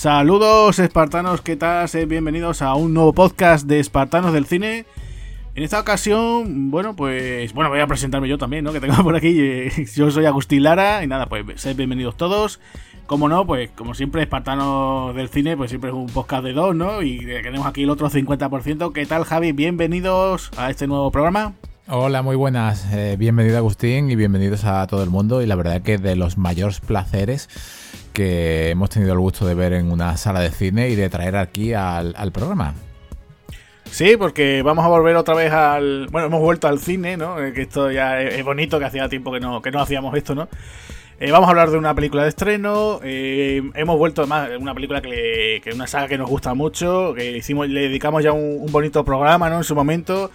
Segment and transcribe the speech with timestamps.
[0.00, 1.86] Saludos espartanos, ¿qué tal?
[2.06, 4.86] Bienvenidos a un nuevo podcast de Espartanos del Cine.
[5.54, 8.72] En esta ocasión, bueno, pues bueno, voy a presentarme yo también, ¿no?
[8.72, 9.36] Que tengo por aquí.
[9.38, 12.60] Eh, yo soy Agustín Lara y nada, pues sed bienvenidos todos.
[13.04, 16.74] Como no, pues como siempre, Espartanos del Cine, pues siempre es un podcast de dos,
[16.74, 17.02] ¿no?
[17.02, 18.94] Y tenemos aquí el otro 50%.
[18.94, 19.52] ¿Qué tal, Javi?
[19.52, 21.52] Bienvenidos a este nuevo programa.
[21.88, 22.90] Hola, muy buenas.
[22.90, 25.42] Eh, bienvenido Agustín y bienvenidos a todo el mundo.
[25.42, 27.50] Y la verdad que de los mayores placeres
[28.12, 31.36] que hemos tenido el gusto de ver en una sala de cine y de traer
[31.36, 32.74] aquí al, programa.
[33.90, 36.06] Sí, porque vamos a volver otra vez al.
[36.10, 37.42] Bueno, hemos vuelto al cine, ¿no?
[37.42, 40.34] Eh, que esto ya es bonito, que hacía tiempo que no, que no hacíamos esto,
[40.34, 40.48] ¿no?
[41.18, 43.00] Eh, vamos a hablar de una película de estreno.
[43.02, 47.14] hemos vuelto además una película que, es una saga que nos gusta mucho.
[47.14, 49.58] Que hicimos, le dedicamos ya un bonito programa, ¿no?
[49.58, 50.30] En su momento.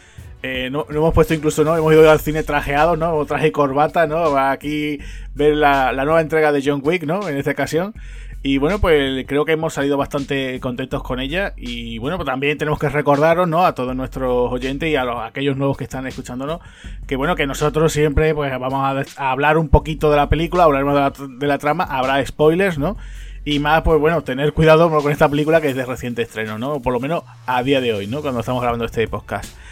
[0.48, 1.76] Eh, no, hemos puesto incluso, ¿no?
[1.76, 3.16] Hemos ido al cine trajeado, ¿no?
[3.16, 4.38] O traje corbata, ¿no?
[4.38, 5.00] Aquí
[5.34, 7.28] ver la, nueva entrega de John Wick, ¿no?
[7.28, 7.96] En esta ocasión.
[8.44, 11.54] Y bueno, pues creo que hemos salido bastante contentos con ella.
[11.58, 13.66] Y bueno, pues también tenemos que recordaros, ¿no?
[13.66, 16.60] A todos nuestros oyentes y a, aquellos nuevos que están escuchándonos,
[17.08, 20.94] que bueno, que nosotros siempre pues vamos a, hablar un poquito de la película, hablaremos
[20.94, 22.98] de la, de la trama, habrá spoilers, ¿no?
[23.46, 26.82] Y más, pues bueno, tener cuidado con esta película que es de reciente estreno, ¿no?
[26.84, 28.22] Por lo menos a día de hoy, ¿no?
[28.22, 29.65] Cuando estamos grabando este podcast.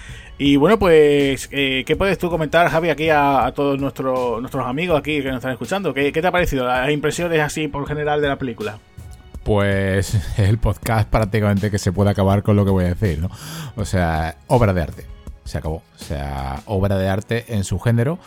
[0.45, 4.99] Y bueno, pues, eh, ¿qué puedes tú comentar, Javi, aquí a, todos nuestros nuestros amigos
[4.99, 5.93] aquí que nos están escuchando?
[5.93, 8.77] ¿Qué, te ha parecido las impresiones así por general de la película?
[9.43, 13.29] Pues el podcast prácticamente que se puede acabar con lo que voy a decir, ¿no?
[13.77, 15.05] O sea, obra de arte.
[15.45, 15.77] Se acabó.
[15.77, 18.19] O sea, obra de arte en su género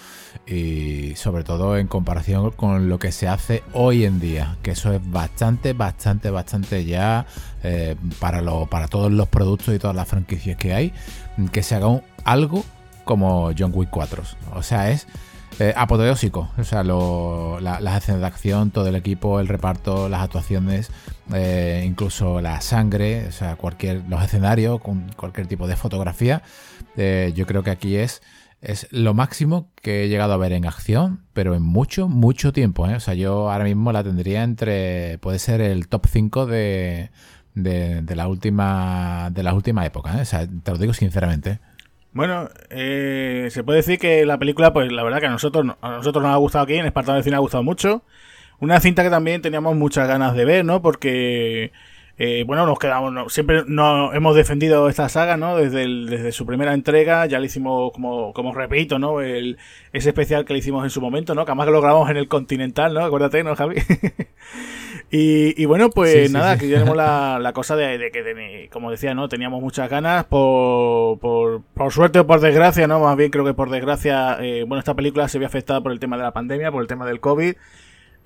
[0.46, 4.92] y sobre todo en comparación con lo que se hace hoy en día, que eso
[4.92, 7.26] es bastante, bastante, bastante ya
[7.62, 10.92] eh, para, lo, para todos los productos y todas las franquicias que hay,
[11.52, 12.64] que se haga algo
[13.04, 14.22] como John Wick 4.
[14.54, 15.06] O sea, es
[15.58, 16.50] eh, apoteósico.
[16.58, 20.90] O sea, las escenas de acción, todo el equipo, el reparto, las actuaciones,
[21.32, 26.42] eh, incluso la sangre, o sea, cualquier, los escenarios, con cualquier tipo de fotografía.
[26.96, 28.22] yo creo que aquí es
[28.66, 32.88] es lo máximo que he llegado a ver en acción, pero en mucho, mucho tiempo.
[32.88, 32.96] ¿eh?
[32.96, 35.18] O sea, yo ahora mismo la tendría entre.
[35.18, 37.10] Puede ser el top 5 de,
[37.54, 40.16] de, la última de las últimas épocas.
[40.16, 40.22] ¿eh?
[40.22, 41.60] O sea, te lo digo sinceramente.
[42.12, 45.90] Bueno, eh, se puede decir que la película, pues la verdad que a nosotros, a
[45.90, 48.02] nosotros nos ha gustado aquí, en Espartano de Cine ha gustado mucho.
[48.58, 50.82] Una cinta que también teníamos muchas ganas de ver, ¿no?
[50.82, 51.70] Porque
[52.18, 55.56] eh, bueno, nos quedamos, siempre no, hemos defendido esta saga, ¿no?
[55.56, 59.20] Desde, desde su primera entrega, ya le hicimos, como, como repito, ¿no?
[59.20, 59.58] El,
[59.92, 61.44] ese especial que le hicimos en su momento, ¿no?
[61.44, 63.04] Que además lo grabamos en el Continental, ¿no?
[63.04, 63.76] Acuérdate, ¿no, Javi?
[65.10, 69.28] y, y, bueno, pues nada, aquí tenemos la, la cosa de, que, como decía, ¿no?
[69.28, 72.98] Teníamos muchas ganas, por, por, por, suerte o por desgracia, ¿no?
[72.98, 76.00] Más bien creo que por desgracia, eh, bueno, esta película se vio afectada por el
[76.00, 77.56] tema de la pandemia, por el tema del COVID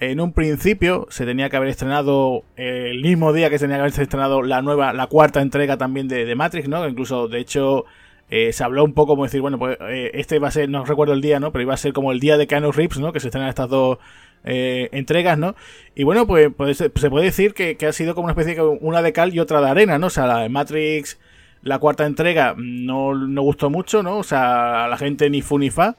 [0.00, 3.82] en un principio se tenía que haber estrenado el mismo día que se tenía que
[3.82, 6.88] haber estrenado la nueva, la cuarta entrega también de, Matrix, ¿no?
[6.88, 7.84] Incluso, de hecho,
[8.30, 10.86] eh, se habló un poco como decir, bueno, pues eh, este va a ser, no
[10.86, 11.52] recuerdo el día, ¿no?
[11.52, 13.12] Pero iba a ser como el día de Keanu Reeves, ¿no?
[13.12, 13.98] Que se estrenan estas dos
[14.44, 15.54] eh, entregas, ¿no?
[15.94, 19.02] Y bueno, pues, pues se puede decir que, ha sido como una especie de una
[19.02, 20.06] de cal y otra de arena, ¿no?
[20.06, 21.18] O sea, la de Matrix,
[21.62, 24.16] la cuarta entrega, no, no gustó mucho, ¿no?
[24.16, 25.96] O sea, a la gente ni fu ni fa.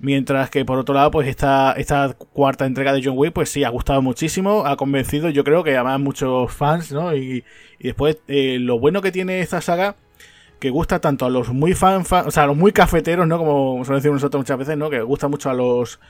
[0.00, 3.64] Mientras que por otro lado, pues esta, esta cuarta entrega de John Wick, pues sí,
[3.64, 7.14] ha gustado muchísimo, ha convencido, yo creo que además muchos fans, ¿no?
[7.14, 7.44] Y,
[7.78, 9.96] y después, eh, lo bueno que tiene esta saga,
[10.58, 13.38] que gusta tanto a los muy fan, o sea, a los muy cafeteros, ¿no?
[13.38, 14.88] Como solemos decir nosotros muchas veces, ¿no?
[14.88, 16.00] Que gusta mucho a los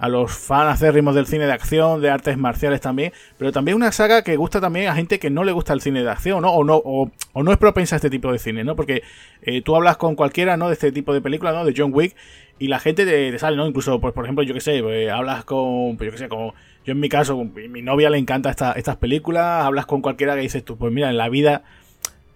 [0.00, 3.92] a los fans acérrimos del cine de acción, de artes marciales también, pero también una
[3.92, 6.52] saga que gusta también a gente que no le gusta el cine de acción, ¿no?
[6.52, 8.74] O no, o, no es propensa a este tipo de cine, ¿no?
[8.76, 9.02] Porque
[9.42, 10.68] eh, tú hablas con cualquiera, ¿no?
[10.68, 11.66] De este tipo de película, ¿no?
[11.66, 12.16] De John Wick,
[12.60, 13.66] y la gente te, sale, ¿no?
[13.66, 16.54] Incluso, pues, por ejemplo, yo que sé, pues, hablas con, pues, yo que sé, como
[16.84, 20.42] yo en mi caso, mi novia le encanta esta, estas películas, hablas con cualquiera que
[20.42, 21.64] dices tú, pues mira, en la vida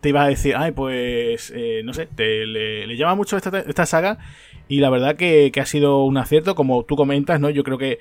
[0.00, 3.84] te iba a decir, ay, pues, eh, no sé, te, le, llama mucho esta, esta
[3.84, 4.18] saga
[4.66, 7.50] y la verdad que, ha sido un acierto, como tú comentas, ¿no?
[7.50, 7.98] Yo creo que,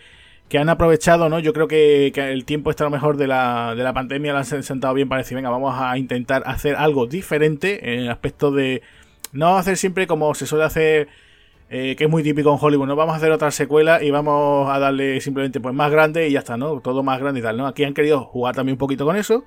[0.48, 1.40] que han aprovechado, ¿no?
[1.40, 4.46] Yo creo que, el tiempo está lo mejor de la, de la pandemia, lo han
[4.46, 8.82] sentado bien para decir, venga, vamos a intentar hacer algo diferente en el aspecto de
[9.34, 11.10] no hacer siempre como se suele hacer,
[11.76, 12.96] eh, que es muy típico en Hollywood, ¿no?
[12.96, 16.40] Vamos a hacer otra secuela y vamos a darle simplemente pues más grande y ya
[16.40, 16.80] está, ¿no?
[16.82, 17.66] Todo más grande y tal, ¿no?
[17.66, 19.44] Aquí han querido jugar también un poquito con eso,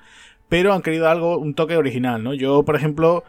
[0.48, 2.34] pero han querido algo, un toque original, ¿no?
[2.34, 3.22] Yo, por ejemplo,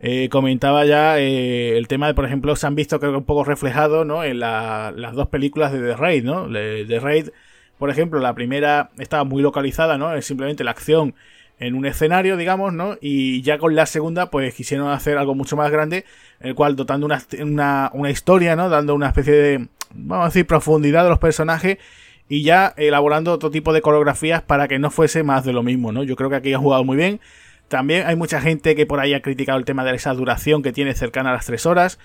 [0.00, 3.24] eh, comentaba ya eh, el tema de, por ejemplo, se han visto creo que un
[3.24, 4.24] poco reflejado ¿no?
[4.24, 6.46] en las dos películas de The Raid, ¿no?
[6.50, 7.28] The Raid,
[7.76, 10.14] por ejemplo, la primera estaba muy localizada, ¿no?
[10.14, 11.14] Es simplemente la acción
[11.58, 12.96] en un escenario, digamos, ¿no?
[13.00, 16.04] Y ya con la segunda, pues quisieron hacer algo mucho más grande,
[16.40, 18.68] el cual dotando una, una, una historia, ¿no?
[18.68, 21.78] Dando una especie de, vamos a decir, profundidad de los personajes
[22.28, 25.92] y ya elaborando otro tipo de coreografías para que no fuese más de lo mismo,
[25.92, 26.04] ¿no?
[26.04, 27.20] Yo creo que aquí ha jugado muy bien.
[27.68, 30.72] También hay mucha gente que por ahí ha criticado el tema de esa duración que
[30.72, 31.98] tiene cercana a las 3 horas.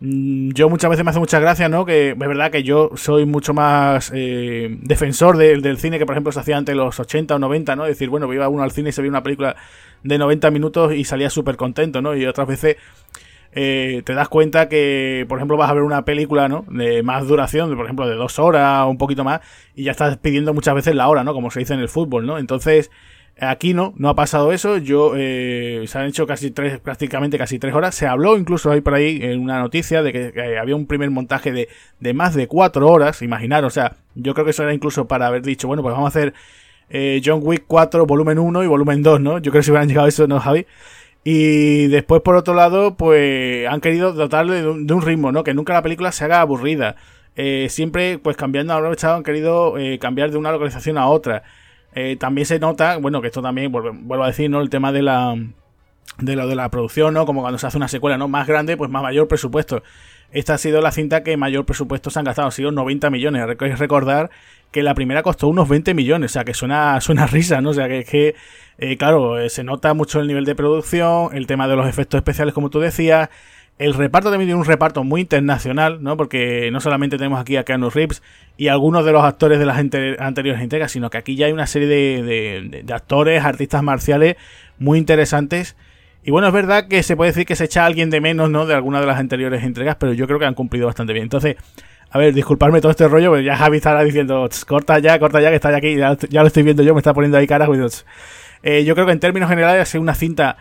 [0.00, 1.84] Mm, yo muchas veces me hace mucha gracia, ¿no?
[1.84, 6.32] Que es verdad que yo soy mucho más eh, defensor del cine que, por ejemplo,
[6.32, 7.84] se hacía antes los 80 o 90, ¿no?
[7.84, 9.56] Es decir, bueno, iba uno al cine y se veía una película
[10.04, 12.14] de 90 minutos y salía súper contento, ¿no?
[12.16, 12.76] Y otras veces
[13.52, 16.64] eh, te das cuenta que, por ejemplo, vas a ver una película, ¿no?
[16.68, 19.40] De más duración, de, por ejemplo, de dos horas o un poquito más,
[19.74, 21.34] y ya estás pidiendo muchas veces la hora, ¿no?
[21.34, 22.38] Como se dice en el fútbol, ¿no?
[22.38, 22.90] Entonces,
[23.40, 24.78] aquí no, no ha pasado eso.
[24.78, 27.94] Yo, eh, se han hecho casi tres, prácticamente casi tres horas.
[27.94, 31.52] Se habló incluso ahí por ahí en una noticia de que, había un primer montaje
[31.52, 31.68] de,
[32.00, 35.26] de más de cuatro horas, imaginar, o sea, yo creo que eso era incluso para
[35.26, 36.34] haber dicho, bueno, pues vamos a hacer
[36.90, 39.38] eh, John Wick 4, volumen 1 y volumen 2, ¿no?
[39.38, 40.66] Yo creo que si hubieran llegado a eso, ¿no, Javi?
[41.24, 45.44] Y después, por otro lado, pues han querido dotarle de un, ritmo, ¿no?
[45.44, 46.96] Que nunca la película se haga aburrida.
[47.36, 51.42] Eh, siempre, pues cambiando, aprovechado, han querido eh, cambiar de una localización a otra.
[52.00, 54.60] Eh, también se nota, bueno, que esto también, vuelvo a decir, ¿no?
[54.60, 55.34] El tema de la,
[56.18, 57.26] de lo de la producción, ¿no?
[57.26, 58.28] Como cuando se hace una secuela, ¿no?
[58.28, 59.82] Más grande, pues más mayor presupuesto.
[60.30, 63.44] Esta ha sido la cinta que mayor presupuesto se han gastado, ha sido 90 millones.
[63.78, 64.30] Recordar
[64.70, 67.70] que la primera costó unos 20 millones, o sea que suena, suena risa, ¿no?
[67.70, 68.36] O sea que es que,
[68.78, 72.18] eh, claro, eh, se nota mucho el nivel de producción, el tema de los efectos
[72.18, 73.28] especiales, como tú decías.
[73.78, 76.16] El reparto también tiene un reparto muy internacional, ¿no?
[76.16, 78.22] Porque no solamente tenemos aquí a Keanu Reeves
[78.56, 81.66] y algunos de los actores de las anteriores entregas, sino que aquí ya hay una
[81.66, 84.36] serie de, de actores, artistas marciales
[84.78, 85.76] muy interesantes
[86.28, 88.50] y bueno, es verdad que se puede decir que se echa a alguien de menos,
[88.50, 88.66] ¿no?
[88.66, 91.22] De alguna de las anteriores entregas, pero yo creo que han cumplido bastante bien.
[91.22, 91.56] Entonces,
[92.10, 95.48] a ver, disculparme todo este rollo, pero ya Javi estará diciendo, corta ya, corta ya,
[95.50, 97.66] que está aquí, ya, lo estoy viendo yo, me está poniendo ahí cara.
[98.62, 100.58] Eh, yo creo que en términos generales sido una cinta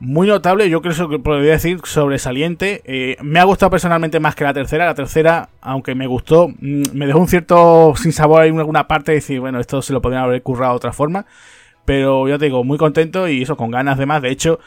[0.00, 2.82] muy notable, yo creo que podría decir sobresaliente.
[2.84, 4.86] Eh, me ha gustado personalmente más que la tercera.
[4.86, 9.12] La tercera, aunque me gustó, mm, me dejó un cierto sin sabor en alguna parte,
[9.12, 11.26] decir, bueno, esto se lo podrían haber currado de otra forma.
[11.84, 14.22] Pero ya te digo, muy contento y eso, con ganas de más.
[14.22, 14.58] De hecho,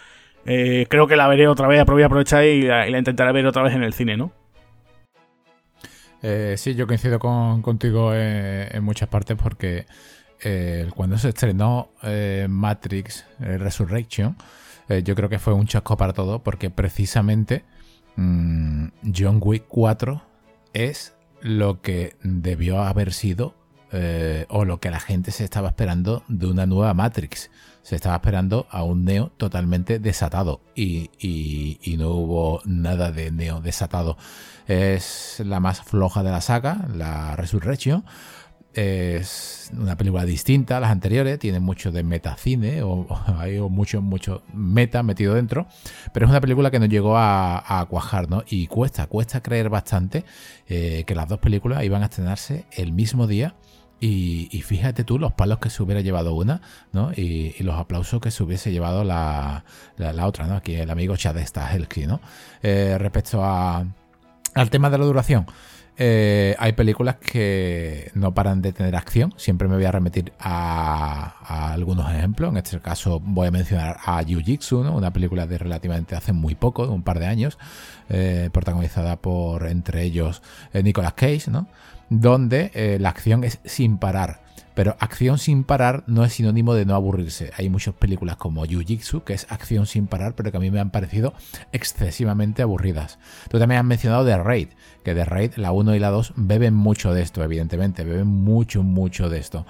[0.45, 3.63] eh, creo que la veré otra vez, voy a aprovechar y la, intentaré ver otra
[3.63, 4.31] vez en el cine, ¿no?
[6.23, 9.85] Eh, sí, yo coincido contigo en, muchas partes porque
[10.95, 11.89] cuando se estrenó
[12.47, 14.35] Matrix Resurrection,
[14.89, 17.65] yo creo que fue un chasco para todo porque precisamente
[18.15, 20.21] mm, John Wick 4
[20.73, 23.55] es lo que debió haber sido
[24.49, 27.49] o lo que la gente se estaba esperando de una nueva Matrix
[27.87, 31.09] se estaba esperando a un Neo totalmente desatado y,
[31.97, 34.17] no hubo nada de Neo desatado.
[34.67, 38.03] Es la más floja de la saga, la Resurrection.
[38.77, 43.07] Es una película distinta a las anteriores, tiene mucho de metacine, o,
[43.39, 45.65] hay mucho, mucho meta metido dentro,
[46.13, 48.43] pero es una película que no llegó a, cuajar, ¿no?
[48.47, 50.25] Y cuesta, cuesta creer bastante
[50.67, 53.55] eh, que las dos películas iban a estrenarse el mismo día
[53.99, 57.11] y, fíjate tú los palos que se hubiera llevado una, ¿no?
[57.13, 59.63] Y, los aplausos que se hubiese llevado la,
[60.23, 60.55] otra, ¿no?
[60.55, 62.21] Aquí el amigo Chad Stahelski, ¿no?
[62.61, 63.87] Eh, respecto a,
[64.53, 65.47] al tema de la duración,
[65.97, 69.33] eh, hay películas que no paran de tener acción.
[69.37, 72.51] Siempre me voy a remitir a, algunos ejemplos.
[72.51, 74.95] En este caso voy a mencionar a Jiu-Jitsu, ¿no?
[74.95, 77.57] una película de relativamente hace muy poco, un par de años,
[78.09, 80.41] eh, protagonizada por, entre ellos,
[80.73, 81.51] Nicolas Cage,
[82.09, 84.46] donde eh, la acción es sin parar.
[84.77, 87.49] Pero acción sin parar no es sinónimo de no aburrirse.
[87.57, 90.79] Hay muchas películas como Jiu-Jitsu, que es acción sin parar, pero que a mí me
[90.79, 91.33] han parecido
[91.71, 93.17] excesivamente aburridas.
[93.49, 94.67] Tú también has mencionado The Raid,
[95.03, 98.83] que The Raid, la 1 y la 2, beben mucho de esto, evidentemente, beben mucho,
[98.83, 99.65] mucho de esto.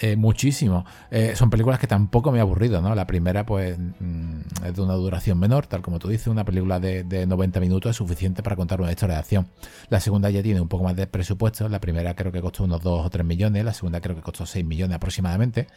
[0.00, 0.84] Eh, muchísimo.
[1.10, 2.94] Eh, son películas que tampoco me ha aburrido, ¿no?
[2.96, 6.80] La primera, pues, mm, es de una duración menor, tal como tú dices, una película
[6.80, 9.48] de, 90 minutos es suficiente para contar una historia de acción.
[9.90, 12.82] La segunda ya tiene un poco más de presupuesto, la primera creo que costó unos
[12.82, 15.68] 2 o 3 millones, la segunda creo que costó 6 millones aproximadamente.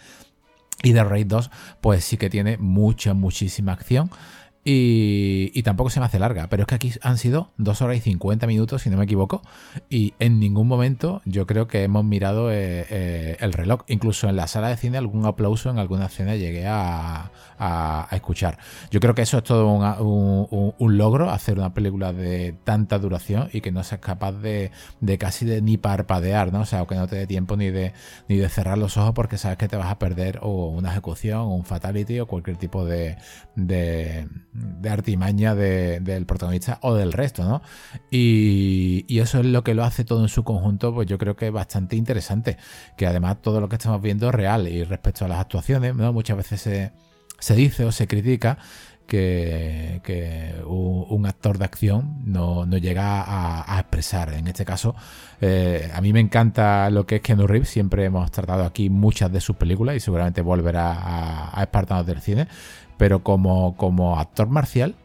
[0.84, 4.10] Y The Raid 2, pues sí que tiene mucha, muchísima acción.
[4.70, 8.02] Y, tampoco se me hace larga, pero es que aquí han sido 2 horas y
[8.02, 9.42] 50 minutos, si no me equivoco,
[9.90, 13.84] y en ningún momento yo creo que hemos mirado eh, eh, el reloj.
[13.88, 17.32] Incluso en la sala de cine algún aplauso en alguna escena llegué a,
[18.12, 18.58] escuchar.
[18.92, 23.62] Yo creo que eso es todo un, logro, hacer una película de tanta duración y
[23.62, 24.72] que no seas capaz de,
[25.18, 26.62] casi de ni parpadear, ¿no?
[26.62, 27.94] O sea, que no te dé tiempo ni de,
[28.28, 31.40] ni de cerrar los ojos porque sabes que te vas a perder o una ejecución,
[31.40, 33.18] o un fatality o cualquier tipo de
[34.90, 37.62] artimaña del protagonista o del resto, ¿no?
[38.12, 41.48] Y, eso es lo que lo hace todo en su conjunto, pues yo creo que
[41.48, 42.58] es bastante interesante.
[42.96, 46.14] Que además todo lo que estamos viendo es real y respecto a las actuaciones, ¿no?
[46.14, 46.92] Muchas veces se,
[47.40, 48.58] se dice o se critica
[49.08, 53.24] que, un, actor de acción no, llega
[53.74, 54.34] a, expresar.
[54.34, 54.96] En este caso,
[55.42, 59.32] eh, a mí me encanta lo que es Keanu Reeves, siempre hemos tratado aquí muchas
[59.32, 62.48] de sus películas y seguramente volverá a, a Espartanos del cine,
[62.98, 64.96] pero como, como actor marcial,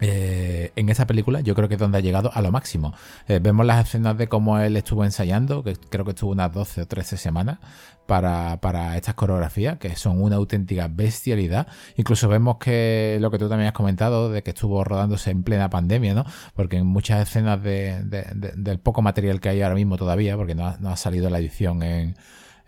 [0.00, 2.94] eh, en esa película yo creo que es donde ha llegado a lo máximo.
[3.28, 6.82] Eh, vemos las escenas de cómo él estuvo ensayando, que creo que estuvo unas 12
[6.82, 7.58] o 13 semanas
[8.06, 11.68] para, para estas coreografías, que son una auténtica bestialidad.
[11.96, 15.70] Incluso vemos que lo que tú también has comentado, de que estuvo rodándose en plena
[15.70, 16.24] pandemia, ¿no?
[16.54, 20.96] Porque en muchas escenas del poco material que hay ahora mismo todavía, porque no ha,
[20.96, 22.16] salido la edición en,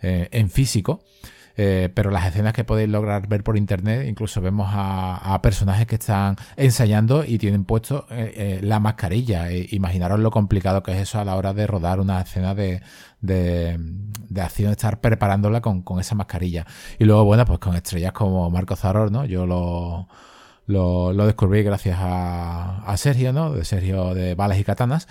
[0.01, 1.03] en físico,
[1.59, 5.95] eh, pero las escenas que podéis lograr ver por internet, incluso vemos a, personajes que
[5.95, 9.51] están ensayando y tienen puesto eh, eh, la mascarilla.
[9.51, 12.81] imaginaros lo complicado que es eso a la hora de rodar una escena de,
[13.21, 13.79] de,
[14.39, 16.65] acción, estar preparándola con, esa mascarilla.
[16.99, 19.25] Y luego, bueno, pues con estrellas como Marco Zaror, ¿no?
[19.25, 20.07] Yo lo,
[20.67, 23.51] lo, descubrí gracias a, a, Sergio, ¿no?
[23.51, 25.07] De Sergio de Balas y Katanas.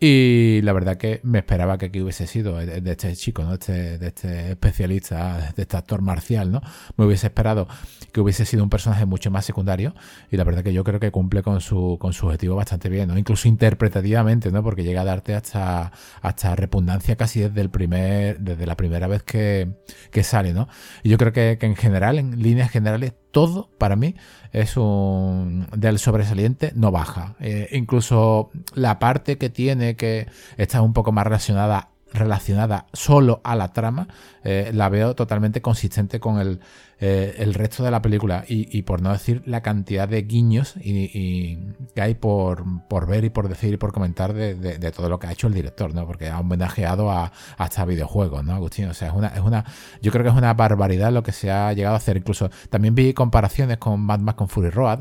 [0.00, 3.54] Y la verdad que me esperaba que aquí hubiese sido de este chico, ¿no?
[3.54, 6.60] Este, de este especialista, de este actor marcial, ¿no?
[6.96, 7.66] Me hubiese esperado
[8.12, 9.96] que hubiese sido un personaje mucho más secundario.
[10.30, 13.08] Y la verdad que yo creo que cumple con su, con su objetivo bastante bien,
[13.08, 13.18] ¿no?
[13.18, 14.62] Incluso interpretativamente, ¿no?
[14.62, 15.90] Porque llega a darte hasta,
[16.22, 19.68] hasta repugnancia casi desde el primer, desde la primera vez que,
[20.12, 20.68] que sale, ¿no?
[21.02, 24.14] Y yo creo que, que en general, en líneas generales, todo para mí
[24.52, 27.36] es un del sobresaliente no baja.
[27.40, 33.54] Eh, incluso la parte que tiene que está un poco más relacionada relacionada solo a
[33.54, 34.08] la trama,
[34.44, 36.60] eh, la veo totalmente consistente con el,
[37.00, 41.58] eh, el resto de la película y, por no decir la cantidad de guiños y,
[41.94, 45.18] que hay por, por, ver y por decir y por comentar de, de, todo lo
[45.18, 46.06] que ha hecho el director, ¿no?
[46.06, 48.88] Porque ha homenajeado a, hasta videojuegos, ¿no, Agustín?
[48.88, 49.64] O sea, es una, es una,
[50.00, 52.16] yo creo que es una barbaridad lo que se ha llegado a hacer.
[52.16, 55.00] Incluso también vi comparaciones con Mad Max con Fury Road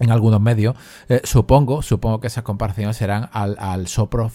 [0.00, 0.76] en algunos medios.
[1.08, 4.30] Eh, supongo, supongo que esas comparaciones serán al, al sopro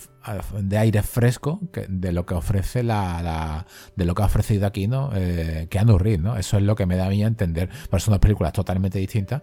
[0.59, 3.65] de aire fresco de lo que ofrece la,
[3.95, 5.09] de lo que ha ofrecido aquí, ¿no?
[5.13, 6.37] Eh, Keanu Reeves, ¿no?
[6.37, 7.69] Eso es lo que me da a mí a entender.
[7.89, 9.41] Pero son dos películas totalmente distintas.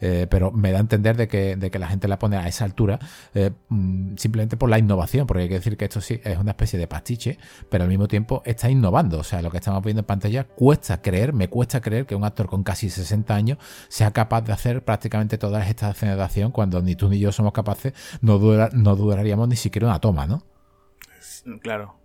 [0.00, 2.46] Eh, pero me da a entender de que, de que la gente la pone a
[2.46, 2.98] esa altura
[3.34, 6.52] eh, mm, simplemente por la innovación, porque hay que decir que esto sí es una
[6.52, 7.38] especie de pastiche,
[7.68, 9.18] pero al mismo tiempo está innovando.
[9.18, 12.24] O sea, lo que estamos viendo en pantalla cuesta creer, me cuesta creer que un
[12.24, 16.52] actor con casi 60 años sea capaz de hacer prácticamente todas estas escenas de acción
[16.52, 18.38] cuando ni tú ni yo somos capaces, no,
[18.72, 20.44] no duraríamos ni siquiera una toma, ¿no?
[21.62, 21.96] Claro.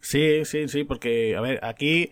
[0.00, 2.10] Sí, sí, sí, porque, a ver, aquí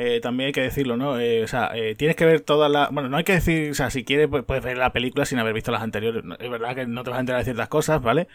[0.00, 1.18] eh, también hay que decirlo, ¿no?
[1.18, 2.88] Eh, o sea, eh, tienes que ver todas las...
[2.92, 5.52] Bueno, no hay que decir, o sea, si quieres puedes ver la película sin haber
[5.52, 6.22] visto las anteriores.
[6.38, 8.28] Es verdad que no te vas a enterar de ciertas cosas, ¿vale?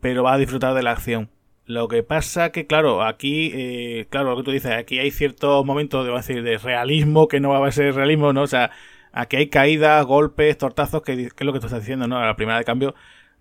[0.00, 1.30] Pero vas a disfrutar de la acción.
[1.66, 6.06] Lo que pasa que, claro, aquí, claro, lo que tú dices, aquí hay ciertos momentos,
[6.06, 8.42] de, decir, de realismo que no va a ser realismo, ¿no?
[8.42, 8.70] O sea,
[9.12, 12.18] aquí hay caídas, golpes, tortazos, que, que es lo que tú estás diciendo, ¿no?
[12.18, 12.94] A la primera de cambio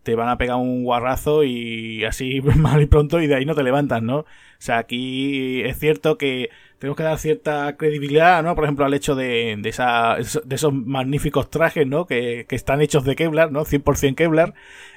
[0.06, 3.56] te van a pegar un guarrazo y así mal y pronto y de ahí no
[3.56, 4.20] te levantas, ¿no?
[4.20, 4.26] O
[4.60, 8.54] sea, aquí es cierto que tenemos que dar cierta credibilidad, ¿no?
[8.56, 12.06] Por ejemplo, al hecho de, de, esa, de esos magníficos trajes, ¿no?
[12.06, 13.66] Que, que están hechos de Kevlar, ¿no?
[13.66, 14.54] 100% Kevlar.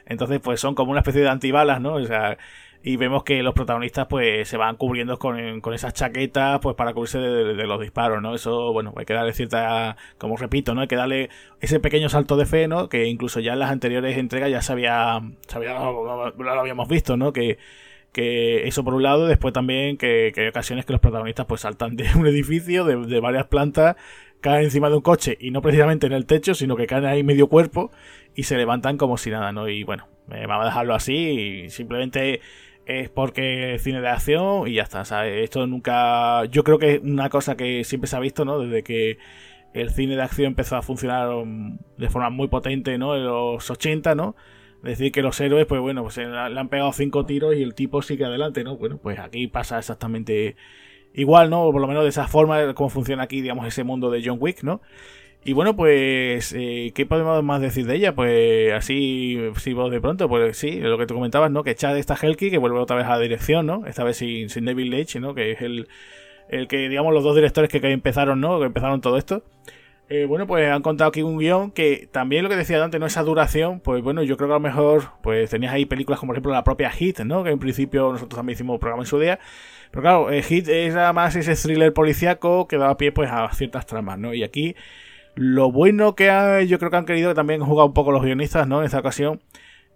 [0.06, 1.94] Entonces, pues son como una especie de antibalas, ¿no?
[1.94, 2.36] O sea,
[2.88, 6.94] y vemos que los protagonistas pues se van cubriendo con, con esas chaquetas pues para
[6.94, 8.34] cubrirse de, los disparos, ¿no?
[8.34, 10.80] Eso, bueno, hay que darle cierta, como repito, ¿no?
[10.80, 11.28] Hay que darle
[11.60, 12.88] ese pequeño salto de fe, ¿no?
[12.88, 17.18] Que incluso ya en las anteriores entregas ya se había, se había lo habíamos visto,
[17.18, 17.34] ¿no?
[17.34, 17.58] Que
[18.10, 21.94] que eso por un lado, después también que, hay ocasiones que los protagonistas pues saltan
[21.94, 23.96] de un edificio, de, varias plantas,
[24.40, 27.22] caen encima de un coche y no precisamente en el techo, sino que caen ahí
[27.22, 27.90] medio cuerpo
[28.34, 29.68] y se levantan como si nada, ¿no?
[29.68, 32.40] Y bueno, me va a dejarlo así y simplemente
[32.88, 35.44] es porque cine de acción y ya está, ¿sabes?
[35.44, 36.46] Esto nunca...
[36.46, 38.58] Yo creo que es una cosa que siempre se ha visto, ¿no?
[38.58, 39.18] Desde que
[39.74, 41.28] el cine de acción empezó a funcionar
[41.98, 43.14] de forma muy potente, ¿no?
[43.14, 44.34] En los 80, ¿no?
[44.82, 48.00] decir que los héroes, pues bueno, pues le han pegado cinco tiros y el tipo
[48.02, 48.76] sigue adelante, ¿no?
[48.76, 50.56] Bueno, pues aquí pasa exactamente
[51.14, 51.70] igual, ¿no?
[51.72, 54.62] Por lo menos de esa forma, como funciona aquí, digamos, ese mundo de John Wick,
[54.62, 54.80] ¿no?
[55.48, 58.14] Y bueno, pues, eh, ¿qué podemos más decir de ella?
[58.14, 61.62] Pues así, si vos de pronto, pues sí, lo que tú comentabas, ¿no?
[61.62, 63.86] Que Chad está Helki, que vuelve otra vez a la dirección, ¿no?
[63.86, 65.34] Esta vez sin, sin David Leitch, ¿no?
[65.34, 65.88] Que es el,
[66.50, 68.60] el que, digamos, los dos directores que, que empezaron, ¿no?
[68.60, 69.42] Que empezaron todo esto.
[70.10, 73.06] Eh, bueno, pues han contado aquí un guion que también lo que decía antes, no
[73.06, 76.28] esa duración, pues bueno, yo creo que a lo mejor, pues tenías ahí películas como
[76.28, 77.42] por ejemplo la propia Hit, ¿no?
[77.42, 79.38] Que en principio nosotros también hicimos un programa en su día.
[79.92, 83.86] Pero claro, eh, Hit era más ese thriller policiaco que daba pie pues a ciertas
[83.86, 84.34] tramas, ¿no?
[84.34, 84.76] Y aquí
[85.38, 88.80] lo bueno que yo creo que han querido también jugar un poco los guionistas, ¿no?
[88.80, 89.40] En esta ocasión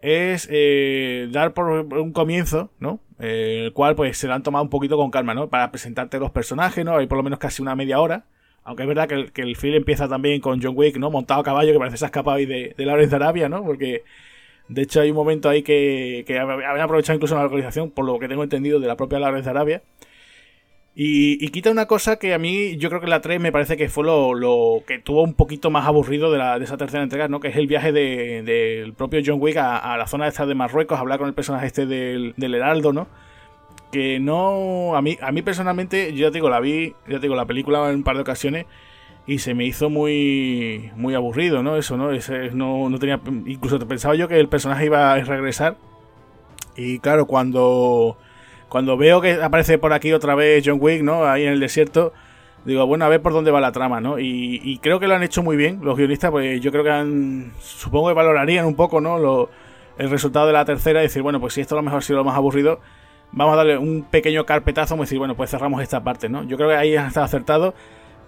[0.00, 3.00] es eh, dar por un comienzo, ¿no?
[3.18, 5.49] el cual pues se lo han tomado un poquito con calma, ¿no?
[5.49, 6.96] Para presentarte los personajes, ¿no?
[6.96, 8.25] Hay por lo menos casi una media hora
[8.64, 11.11] Aunque es verdad que el, que el film empieza también con John Wick, ¿no?
[11.11, 13.64] Montado a caballo, que parece que se ha escapado ahí de, de Lawrence Arabia, ¿no?
[13.64, 14.04] Porque
[14.68, 18.18] de hecho hay un momento ahí que, que habían aprovechado incluso la localización, por lo
[18.18, 19.82] que tengo entendido, de la propia Lawrence Arabia.
[20.94, 23.88] Y, quita una cosa que a mí, yo creo que la 3 me parece que
[23.88, 27.40] fue lo, que tuvo un poquito más aburrido de, la, de esa tercera entrega, ¿no?
[27.40, 30.99] Que es el viaje del de, propio John Wick a, la zona esta de Marruecos,
[30.99, 33.08] hablar con el personaje este del, del Heraldo, ¿no?
[33.90, 34.94] Que no.
[34.94, 37.96] A mí, a mí personalmente, yo ya digo, la vi, ya digo, la película en
[37.96, 38.66] un par de ocasiones
[39.26, 41.76] y se me hizo muy muy aburrido, ¿no?
[41.76, 42.11] Eso, ¿no?
[42.11, 43.20] Ese, no, no tenía.
[43.46, 45.76] Incluso pensaba yo que el personaje iba a regresar.
[46.76, 48.18] Y claro, cuando
[48.72, 51.26] cuando veo que aparece por aquí otra vez John Wick, ¿no?
[51.26, 52.14] Ahí en el desierto,
[52.64, 54.18] digo, bueno, a ver por dónde va la trama, ¿no?
[54.18, 57.52] Y, creo que lo han hecho muy bien los guionistas, pues yo creo que han,
[57.60, 59.18] supongo que valorarían un poco, ¿no?
[59.18, 59.50] Lo,
[59.98, 62.00] el resultado de la tercera y decir, bueno, pues si esto a lo mejor ha
[62.00, 62.80] sido lo más aburrido,
[63.32, 66.42] vamos a darle un pequeño carpetazo y decir, bueno, pues cerramos esta parte, ¿no?
[66.44, 67.74] Yo creo que ahí han estado acertados.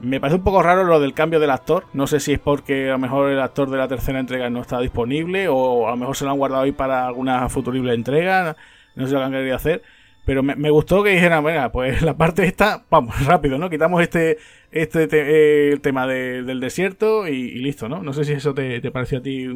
[0.00, 1.86] Me parece un poco raro lo del cambio del actor.
[1.94, 4.60] No sé si es porque a lo mejor el actor de la tercera entrega no
[4.60, 8.56] está disponible o a lo mejor se lo han guardado ahí para alguna futurible entrega.
[8.94, 9.82] No sé lo que han querido hacer.
[10.24, 13.68] Pero me, gustó que dijeran, venga, pues la parte esta, vamos, rápido, ¿no?
[13.68, 14.38] Quitamos este,
[14.70, 18.02] este eh, el tema del desierto y, listo, ¿no?
[18.02, 19.46] No sé si eso te, pareció a ti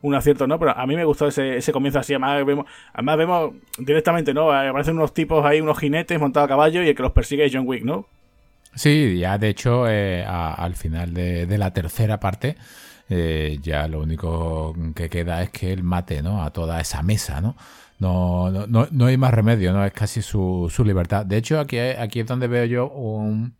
[0.00, 2.14] un, acierto no, pero a mí me gustó ese, ese comienzo así.
[2.14, 4.50] Además vemos, además vemos directamente, ¿no?
[4.50, 7.52] Aparecen unos tipos ahí, unos jinetes montados a caballo y el que los persigue es
[7.54, 8.06] John Wick, ¿no?
[8.74, 12.56] Sí, ya de hecho, eh, al final de, la tercera parte,
[13.08, 16.42] eh, ya lo único que queda es que él mate, ¿no?
[16.42, 17.56] A toda esa mesa, ¿no?
[17.98, 19.84] No, no, no, hay más remedio, ¿no?
[19.84, 21.26] Es casi su, su libertad.
[21.26, 23.56] De hecho, aquí, aquí es donde veo yo un,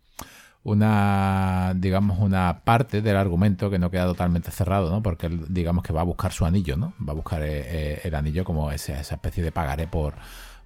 [0.63, 5.01] una, digamos, una parte del argumento que no queda totalmente cerrado, ¿no?
[5.03, 6.93] Porque digamos que va a buscar su anillo, ¿no?
[7.05, 10.13] Va a buscar eh, eh, el anillo como esa, esa especie de pagaré por,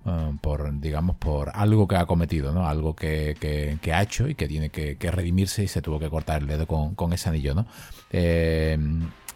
[0.06, 2.68] eh, por, digamos, por algo que ha cometido, ¿no?
[2.68, 3.36] Algo que,
[3.82, 6.68] que, ha hecho y que tiene que, redimirse y se tuvo que cortar el dedo
[6.68, 7.66] con, con ese anillo, ¿no?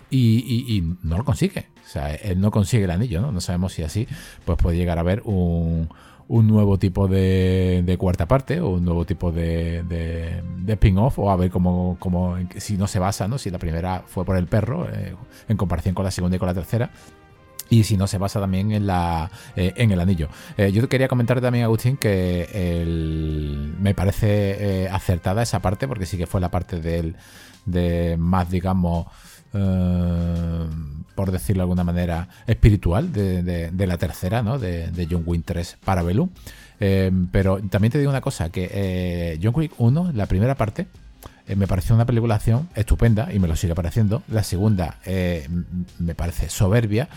[0.10, 1.68] Y, no lo consigue.
[1.86, 3.32] O sea, él no consigue el anillo, ¿no?
[3.32, 4.08] No sabemos si así
[4.46, 5.90] pues puede llegar a haber un,
[6.28, 11.20] un nuevo tipo de, de, cuarta parte o un nuevo tipo de, de, de spin-off
[11.20, 13.38] o a ver cómo, cómo, si no se basa, ¿no?
[13.38, 15.16] Si la primera fue por el perro eh,
[15.48, 16.92] en comparación con la segunda y con la tercera.
[17.70, 20.30] Y si no se basa también en la eh, en el anillo.
[20.56, 22.86] Eh, yo quería comentar también, Agustín, que
[23.78, 27.18] me parece acertada esa parte, porque sí que fue la parte del,
[27.66, 29.08] de más, digamos,
[29.58, 30.66] eh,
[31.16, 34.60] por decirlo de alguna manera, espiritual de, la tercera, ¿no?
[34.60, 36.30] De, John Wick 3 para Belú.
[36.80, 40.86] Eh, pero también te digo una cosa, que eh, John Wick 1, la primera parte,
[41.56, 42.40] me pareció una película
[42.76, 44.22] estupenda y me lo sigue pareciendo.
[44.28, 45.00] La segunda
[45.98, 47.08] me parece soberbia.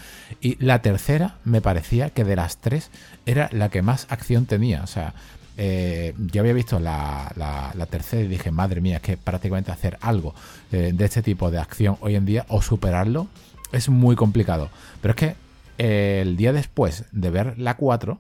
[0.40, 2.90] Y la tercera me parecía que de las tres
[3.26, 4.83] era la que más acción tenía.
[4.85, 5.14] O sea,
[5.62, 10.35] eh, yo había visto la, tercera y dije, madre mía, es que prácticamente hacer algo
[10.73, 13.29] eh, de este tipo de acción hoy en día o superarlo
[13.70, 14.70] es muy complicado.
[15.03, 15.35] Pero es que
[15.77, 18.18] eh, el día después de ver la 4,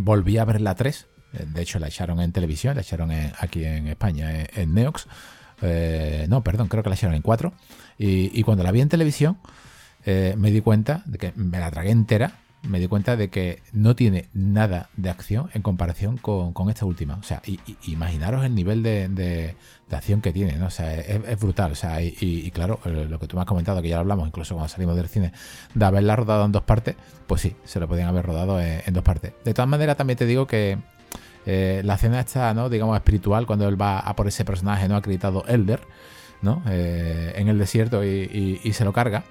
[0.00, 1.06] volví a ver la 3.
[1.54, 5.06] De hecho, la echaron en televisión, la echaron aquí en España, en, Neox.
[6.28, 7.54] no, perdón, creo que la echaron en 4.
[7.96, 9.38] Y, y cuando la vi en televisión,
[10.04, 13.96] me di cuenta de que me la tragué entera me di cuenta de que no
[13.96, 17.14] tiene nada de acción en comparación con, esta última.
[17.16, 19.54] O sea, y, imaginaros el nivel de,
[19.90, 20.66] acción que tiene, ¿no?
[20.66, 21.72] O sea, es, brutal.
[21.72, 24.26] O sea, y, claro, eh, lo que tú me has comentado, que ya lo hablamos
[24.28, 25.32] incluso cuando salimos del cine,
[25.74, 29.04] de haberla rodado en dos partes, pues sí, se lo podían haber rodado en, dos
[29.04, 29.32] partes.
[29.44, 30.78] De todas maneras, también te digo que
[31.46, 32.68] eh, la escena esta, ¿no?
[32.68, 35.80] Digamos, espiritual, cuando él va a por ese personaje no acreditado Elder,
[36.42, 36.62] ¿no?
[36.68, 39.24] Eh, en el desierto y se lo carga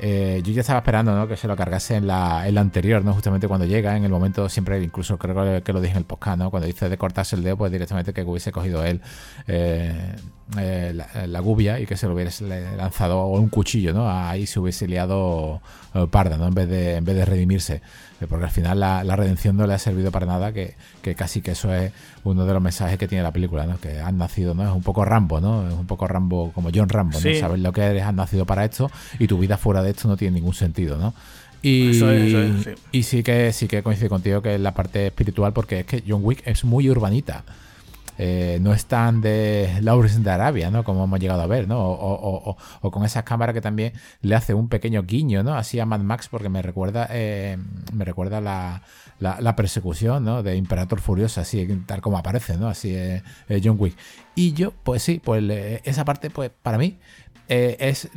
[0.00, 1.26] eh, yo ya estaba esperando ¿no?
[1.26, 3.14] que se lo cargase en la, en anterior, ¿no?
[3.14, 6.38] Justamente cuando llega, en el momento siempre, incluso creo que lo dije en el podcast,
[6.38, 6.50] ¿no?
[6.50, 9.00] Cuando dice de cortarse el dedo, pues directamente que hubiese cogido él
[9.46, 10.16] eh,
[10.56, 10.94] eh,
[11.26, 12.44] la, gubia y que se lo hubiese
[12.76, 14.10] lanzado o un cuchillo, ¿no?
[14.10, 15.60] Ahí se hubiese liado
[16.10, 16.46] parda, ¿no?
[16.46, 17.82] En vez de, en vez de redimirse.
[18.26, 20.74] Porque al final la, redención no le ha servido para nada, que,
[21.16, 21.92] casi que eso es
[22.24, 23.78] uno de los mensajes que tiene la película, ¿no?
[23.78, 24.64] Que han nacido, ¿no?
[24.64, 25.68] Es un poco Rambo, ¿no?
[25.68, 27.34] Es un poco Rambo como John Rambo, ¿no?
[27.38, 30.16] Sabes lo que eres, has nacido para esto y tu vida fuera de esto no
[30.16, 31.14] tiene ningún sentido, ¿no?
[31.62, 32.74] Y, sí.
[32.92, 36.02] y sí que sí que coincide contigo que es la parte espiritual, porque es que
[36.06, 37.44] John Wick es muy urbanita.
[38.20, 40.82] Eh, no están de Lawrence de Arabia, ¿no?
[40.82, 41.78] Como hemos llegado a ver, ¿no?
[41.80, 42.56] O,
[42.90, 45.54] con esas cámaras que también le hace un pequeño guiño, ¿no?
[45.54, 47.56] Así a Mad Max, porque me recuerda, eh,
[47.92, 48.82] me recuerda la,
[49.20, 50.42] la, persecución, ¿no?
[50.42, 52.68] De Imperator Furioso, así, tal como aparece, ¿no?
[52.68, 53.22] Así eh,
[53.62, 53.96] John Wick.
[54.34, 55.44] Y yo, pues sí, pues
[55.84, 56.98] esa parte, pues para mí,
[57.48, 58.08] es.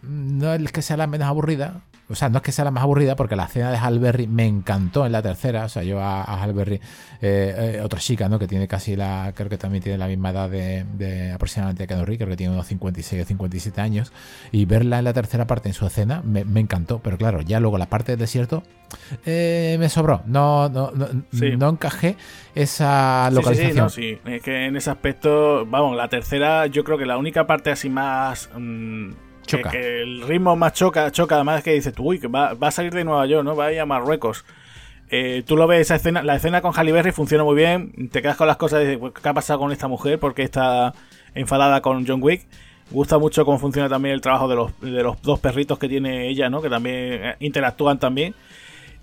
[0.00, 2.82] No es que sea la menos aburrida, o sea, no es que sea la más
[2.82, 5.64] aburrida, porque la escena de Halberry me encantó en la tercera.
[5.64, 6.76] O sea, yo a, a Halberry,
[7.20, 8.38] eh, eh, otra chica, ¿no?
[8.38, 12.04] Que tiene casi la, creo que también tiene la misma edad de, de aproximadamente Keanu
[12.04, 14.12] Reeves, creo que tiene unos 56 o 57 años.
[14.52, 17.00] Y verla en la tercera parte en su escena me, me encantó.
[17.00, 18.62] Pero claro, ya luego la parte del desierto
[19.26, 20.22] eh, me sobró.
[20.26, 22.16] No, no, no, no encajé
[22.54, 23.90] esa localización.
[23.90, 27.46] Sí, sí, es que en ese aspecto, vamos, la tercera, yo creo que la única
[27.46, 28.48] parte así más.
[28.56, 32.70] Mmm, Que, el ritmo más choca, choca, además que dices, uy, que va, va, a
[32.70, 33.56] salir de Nueva York, ¿no?
[33.56, 34.44] Va a ir a Marruecos.
[35.10, 38.08] Eh, tú lo ves, esa escena, la escena con Halle Berry funciona muy bien.
[38.10, 40.94] Te quedas con las cosas de pues, qué ha pasado con esta mujer, porque está
[41.34, 42.46] enfadada con John Wick.
[42.90, 46.28] Gusta mucho cómo funciona también el trabajo de los, de los dos perritos que tiene
[46.28, 46.60] ella, ¿no?
[46.60, 48.34] Que también eh, interactúan también.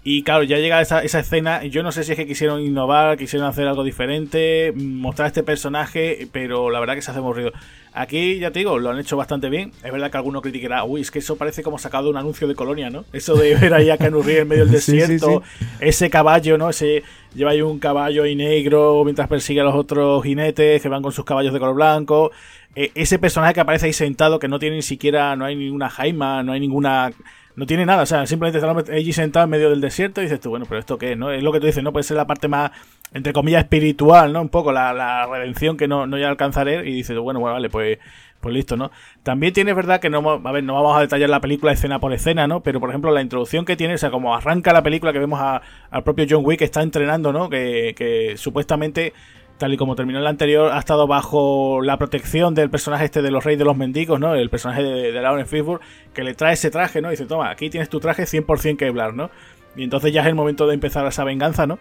[0.08, 1.66] Y claro, ya llega esa, esa escena.
[1.66, 6.28] Yo no sé si es que quisieron innovar, quisieron hacer algo diferente, mostrar este personaje,
[6.32, 7.52] pero la verdad que se hace aburrido.
[7.92, 9.72] Aquí, ya te digo, lo han hecho bastante bien.
[9.84, 12.48] Es verdad que alguno criticará, uy, es que eso parece como sacado de un anuncio
[12.48, 13.04] de Colonia, ¿no?
[13.14, 15.42] Eso de ver ahí a Keanu en medio del desierto,
[15.80, 16.70] ese caballo, ¿no?
[16.70, 17.02] Ese
[17.34, 21.14] lleva ahí un caballo ahí negro mientras persigue a los otros jinetes que van con
[21.14, 22.32] sus caballos de color blanco.
[22.76, 25.90] E, ese personaje que aparece ahí sentado, que no tiene ni siquiera, no hay ninguna
[25.90, 27.12] jaima, no hay ninguna
[27.56, 30.40] no tiene nada, o sea, simplemente está allí sentado en medio del desierto y dices
[30.42, 31.32] tú, bueno, pero esto qué es, ¿no?
[31.32, 31.94] Es lo que tú dices, ¿no?
[31.94, 32.72] Puede ser la parte más,
[33.14, 34.42] entre comillas, espiritual, ¿no?
[34.42, 38.00] Un poco la, redención que no, no ya alcanzaré y dices, bueno, bueno, vale, pues,
[38.42, 38.92] pues listo, ¿no?
[39.24, 42.12] También tiene verdad que no, a ver, no vamos a detallar la película escena por
[42.12, 42.62] escena, ¿no?
[42.62, 45.40] Pero, por ejemplo, la introducción que tiene, o sea, como arranca la película que vemos
[45.42, 47.50] al propio John Wick que está entrenando, ¿no?
[47.50, 49.14] Que, que supuestamente
[49.58, 53.32] tal y como terminó el anterior, ha estado bajo la protección del personaje este de
[53.32, 54.36] los Reyes de los Mendigos, ¿no?
[54.36, 57.10] El personaje de, de Lauren Fishburne, que le trae ese traje, ¿no?
[57.10, 59.30] Y dice, toma, aquí tienes tu traje 100% Kevlar, ¿no?
[59.76, 61.80] Y entonces ya es el momento de empezar esa venganza, ¿no?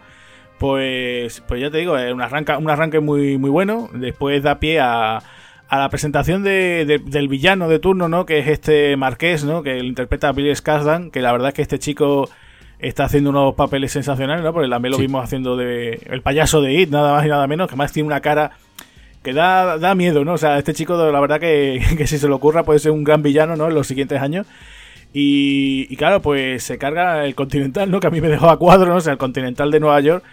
[0.59, 3.89] Pues, pues ya te digo, es un, arranca, un arranque muy, muy bueno.
[3.93, 5.21] Después da pie a,
[5.67, 8.25] a la presentación de, del villano de turno, ¿no?
[8.25, 9.63] Que es este Marqués, ¿no?
[9.63, 12.29] Que lo interpreta a Billy Skarsgård, que la verdad es que este chico
[12.79, 14.53] está haciendo unos papeles sensacionales, ¿no?
[14.53, 17.69] Porque también lo vimos haciendo de el payaso de It, nada más y nada menos,
[17.69, 18.51] que más tiene una cara
[19.23, 20.33] que da, da miedo, ¿no?
[20.33, 23.03] O sea, este chico, la verdad que, que si se le ocurra puede ser un
[23.03, 23.67] gran villano, ¿no?
[23.67, 24.45] En los siguientes años.
[25.13, 27.99] Y, y, claro, pues se carga el Continental, ¿no?
[27.99, 28.97] Que a mí me dejó a cuadro, ¿no?
[28.97, 30.23] O sea, el Continental de Nueva York.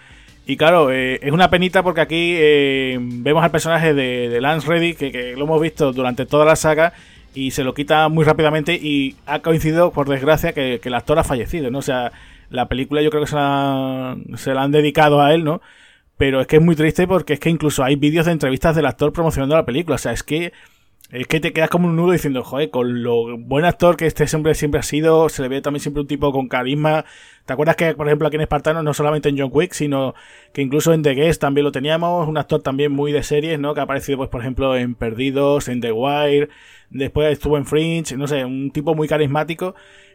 [0.45, 4.67] Y claro, eh, es una penita porque aquí eh, vemos al personaje de, de Lance
[4.67, 6.93] Reddy, que, que, lo hemos visto durante toda la saga,
[7.33, 11.19] y se lo quita muy rápidamente y ha coincidido, por desgracia, que, que el actor
[11.19, 11.79] ha fallecido, ¿no?
[11.79, 12.13] O sea,
[12.53, 15.61] la película yo creo que se la, se la han dedicado a él, ¿no?
[16.17, 18.87] Pero es que es muy triste porque es que incluso hay vídeos de entrevistas del
[18.87, 19.97] actor promocionando la película.
[19.97, 20.53] O sea, es que
[21.13, 24.25] es que te quedas como un nudo diciendo, joder, con lo buen actor que este
[24.35, 27.05] hombre siempre ha sido, se le ve también siempre un tipo con carisma.
[27.45, 30.15] ¿Te acuerdas que, por ejemplo, aquí en Espartano, no solamente en John Wick, sino
[30.55, 33.75] que incluso en The Guest también lo teníamos, un actor también muy de series, ¿no?
[33.75, 36.49] Que ha aparecido, pues, por ejemplo, en Perdidos, en The Wire,
[36.89, 39.75] después estuvo en Fringe, no sé, un tipo muy carismático.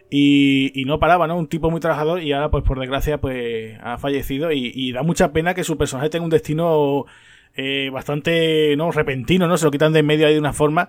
[0.10, 1.38] Y, no paraba, ¿no?
[1.38, 5.34] Un tipo muy trabajador y ahora, pues por desgracia, pues ha fallecido y, da mucha
[5.34, 7.06] pena que su personaje tenga un destino
[7.56, 8.92] eh, bastante, ¿no?
[8.92, 9.58] Repentino, ¿no?
[9.58, 10.88] Se lo quitan de en medio ahí de una forma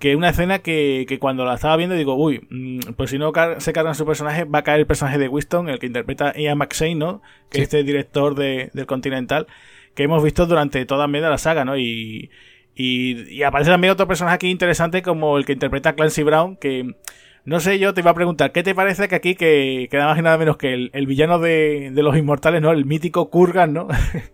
[0.00, 3.32] que una escena que, que cuando la estaba viendo digo, uy, mm, pues si no
[3.58, 6.56] se cargan su personaje, va a caer el personaje de Winston, el que interpreta Ian
[6.56, 7.22] McShane, ¿no?
[7.50, 9.46] Que es este director de, del Continental,
[9.94, 11.76] que hemos visto durante toda media la saga, ¿no?
[11.76, 12.30] Y,
[12.74, 16.94] y, y aparece también otro personaje aquí interesante como el que interpreta Clancy Brown, que
[17.44, 20.10] no sé, yo te iba a preguntar, ¿qué te parece que aquí, que, que nada
[20.10, 22.70] más y nada menos que el, villano de, los inmortales, ¿no?
[22.72, 23.88] El mítico Kurgan, ¿no?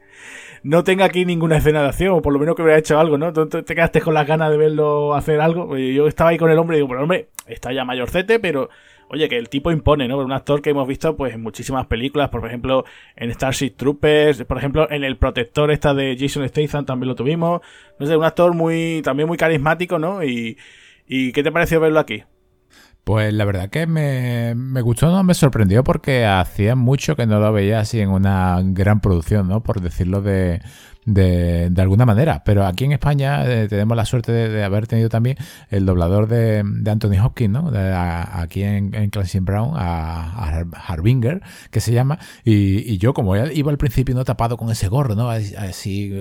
[0.62, 3.16] no tenga aquí ninguna escena de acción, o por lo menos que hubiera hecho algo,
[3.18, 3.32] ¿no?
[3.32, 5.76] Tú te quedaste con las ganas de verlo hacer algo.
[5.76, 8.68] Yo estaba ahí con el hombre y digo, pero hombre, está ya mayorcete, pero
[9.08, 10.18] oye, que el tipo impone, ¿no?
[10.18, 14.58] Un actor que hemos visto pues en muchísimas películas, por ejemplo, en Starship Troopers, por
[14.58, 17.60] ejemplo, en El Protector esta de Jason Statham también lo tuvimos.
[17.98, 20.24] No sé, un actor muy también muy carismático, ¿no?
[20.24, 20.58] Y,
[21.06, 22.24] y ¿qué te pareció verlo aquí?
[23.06, 27.38] Pues la verdad que me, me, gustó, no me sorprendió porque hacía mucho que no
[27.38, 29.62] lo veía así en una gran producción, ¿no?
[29.62, 30.60] Por decirlo de,
[31.06, 32.42] de, de, alguna manera.
[32.44, 35.36] Pero aquí en España eh, tenemos la suerte de, haber tenido también
[35.70, 37.70] el doblador de, de Anthony Hopkins, ¿no?
[37.74, 42.18] aquí en, en Clancy Brown, a, Harbinger, que se llama.
[42.44, 45.30] Y, y, yo, como iba al principio no tapado con ese gorro, ¿no?
[45.30, 46.12] Así,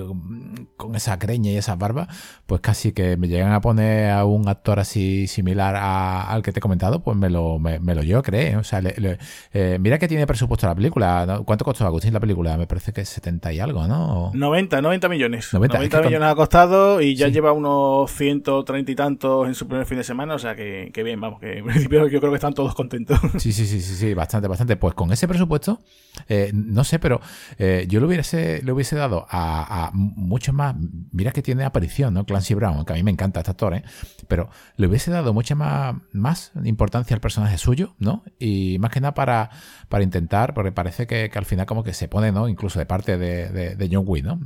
[0.78, 2.08] con esa creña y esa barba,
[2.45, 6.60] pues casi que me llegan a poner a un actor así similar al que te
[6.60, 8.60] he comentado, pues me lo, me, lo yo creo.
[8.60, 11.41] O sea, eh, mira que tiene presupuesto la película.
[11.45, 12.58] ¿Cuánto costó Agustín la película?
[12.58, 14.32] Me parece que es 70 y algo, ¿no?
[14.34, 15.53] 90 90, 90 millones.
[15.53, 19.97] 90, millones ha costado y ya lleva unos 130 y tantos en su primer fin
[19.97, 22.75] de semana, o sea que, bien, vamos, que en principio yo creo que están todos
[22.75, 23.19] contentos.
[23.45, 24.75] Sí, sí, sí, sí, sí bastante, bastante.
[24.75, 25.81] Pues con ese presupuesto,
[26.27, 27.21] eh, no sé, pero
[27.57, 30.75] eh, yo le hubiese, le hubiese dado a, a muchos más,
[31.11, 32.25] mira que tiene aparición, ¿no?
[32.25, 33.83] Clancy Brown, que a mí me encanta este actor, ¿eh?
[34.27, 38.23] Pero le hubiese dado mucha más, más importancia al personaje suyo, ¿no?
[38.39, 39.49] Y más que nada para,
[39.89, 42.47] para intentar, porque parece que, al final como que se pone, ¿no?
[42.47, 44.39] Incluso de parte de, de, John Wick, ¿no?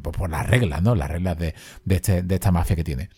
[0.00, 0.94] Por, las reglas, ¿no?
[0.94, 1.54] Las reglas de,
[1.88, 3.10] este, de esta mafia que tiene.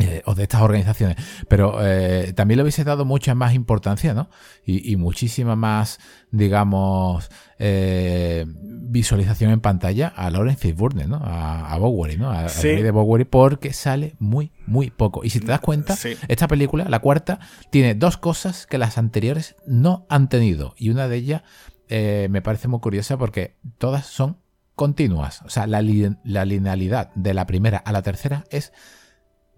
[0.00, 1.16] Eh, o de estas organizaciones,
[1.48, 4.30] pero eh, también le hubiese dado mucha más importancia, ¿no?
[4.64, 5.98] Y, muchísima más,
[6.30, 11.16] digamos, eh, visualización en pantalla a Lawrence Fishburne, ¿no?
[11.16, 12.30] A, a Bowery, ¿no?
[12.30, 15.24] A, de Bowery, porque sale muy, muy poco.
[15.24, 15.96] Y si te das cuenta,
[16.28, 20.74] esta película, la cuarta, tiene dos cosas que las anteriores no han tenido.
[20.76, 21.42] Y una de ellas
[21.88, 24.36] me parece muy curiosa porque todas son
[24.78, 25.42] continuas.
[25.42, 25.82] O sea, la,
[26.24, 28.72] la linealidad de la primera a la tercera es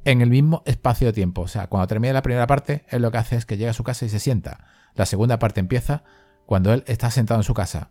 [0.05, 1.43] en el mismo espacio de tiempo.
[1.43, 3.75] O sea, cuando termina la primera parte, él lo que hace es que llega a
[3.75, 4.65] su casa y se sienta.
[4.95, 6.03] La segunda parte empieza
[6.47, 7.91] cuando él está sentado en su casa.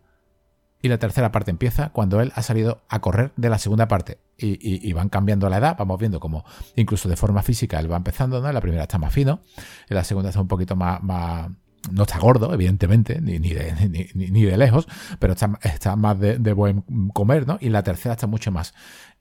[0.81, 4.19] Y la tercera parte empieza cuando él ha salido a correr de la segunda parte.
[4.35, 8.41] Y, van cambiando la edad, vamos viendo como incluso de forma física él va empezando,
[8.41, 8.51] ¿no?
[8.51, 9.41] La primera está más fino,
[9.89, 11.49] la segunda está un poquito más
[11.91, 14.87] no está gordo, evidentemente, ni, ni, de, ni, de lejos,
[15.19, 17.57] pero está, está más de, buen comer, ¿no?
[17.61, 18.73] Y la tercera está mucho más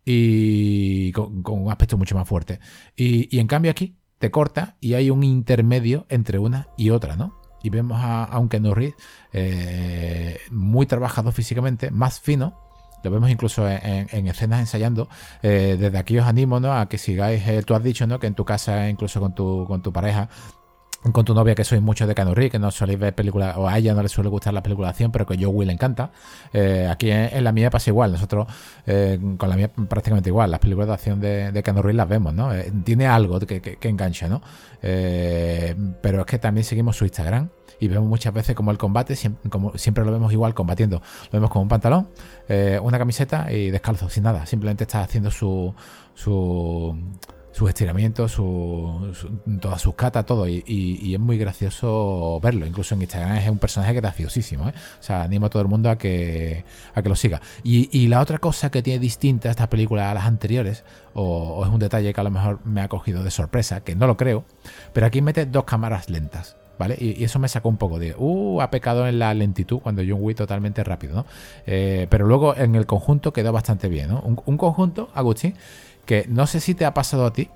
[0.05, 2.61] y con, un aspecto mucho más fuerte.
[2.97, 7.38] Y, en cambio aquí te corta y hay un intermedio entre una y otra, ¿no?
[7.62, 8.64] Y vemos a, un Ken
[9.33, 12.68] eh, muy trabajado físicamente, más fino,
[13.03, 15.09] lo vemos incluso en, escenas ensayando.
[15.42, 16.73] Eh, desde aquí os animo ¿no?
[16.73, 18.18] a que sigáis, eh, tú has dicho ¿no?
[18.18, 20.29] que en tu casa, incluso con tu, con tu pareja,
[21.12, 23.78] con tu novia que sois mucho de Canurri, que no soléis ver películas, o a
[23.78, 26.11] ella no le suele gustar la película de acción, pero que yo Will encanta.
[26.52, 28.48] Eh, aquí en, la mía pasa igual, nosotros
[28.87, 32.52] eh, con la mía prácticamente igual, las películas de acción de, de las vemos, ¿no?
[32.52, 34.42] Eh, tiene algo que, engancha, ¿no?
[34.80, 37.48] pero es que también seguimos su Instagram
[37.80, 41.50] y vemos muchas veces como el combate, siempre, siempre lo vemos igual combatiendo, lo vemos
[41.50, 42.08] con un pantalón,
[42.82, 45.74] una camiseta y descalzo, sin nada, simplemente está haciendo su...
[46.14, 46.96] su
[47.59, 49.12] sus estiramientos, su,
[49.61, 50.47] todas sus catas, todo.
[50.47, 52.64] Y, es muy gracioso verlo.
[52.66, 54.68] Incluso en Instagram es un personaje graciosísimo.
[54.68, 54.73] ¿eh?
[55.01, 57.40] O sea, animo a todo el mundo a que, a que lo siga.
[57.64, 61.81] Y, la otra cosa que tiene distinta esta película a las anteriores, o, es un
[61.81, 64.44] detalle que a lo mejor me ha cogido de sorpresa, que no lo creo,
[64.92, 66.57] pero aquí mete dos cámaras lentas.
[66.79, 66.97] ¿Vale?
[67.01, 70.18] Y, eso me sacó un poco de, uh, ha pecado en la lentitud cuando John
[70.21, 71.27] Wick totalmente rápido, ¿no?
[71.66, 74.21] Eh, pero luego en el conjunto quedó bastante bien, ¿no?
[74.21, 75.57] Un, un conjunto, Agustín,
[76.09, 77.51] que no sé si te ha pasado a ti,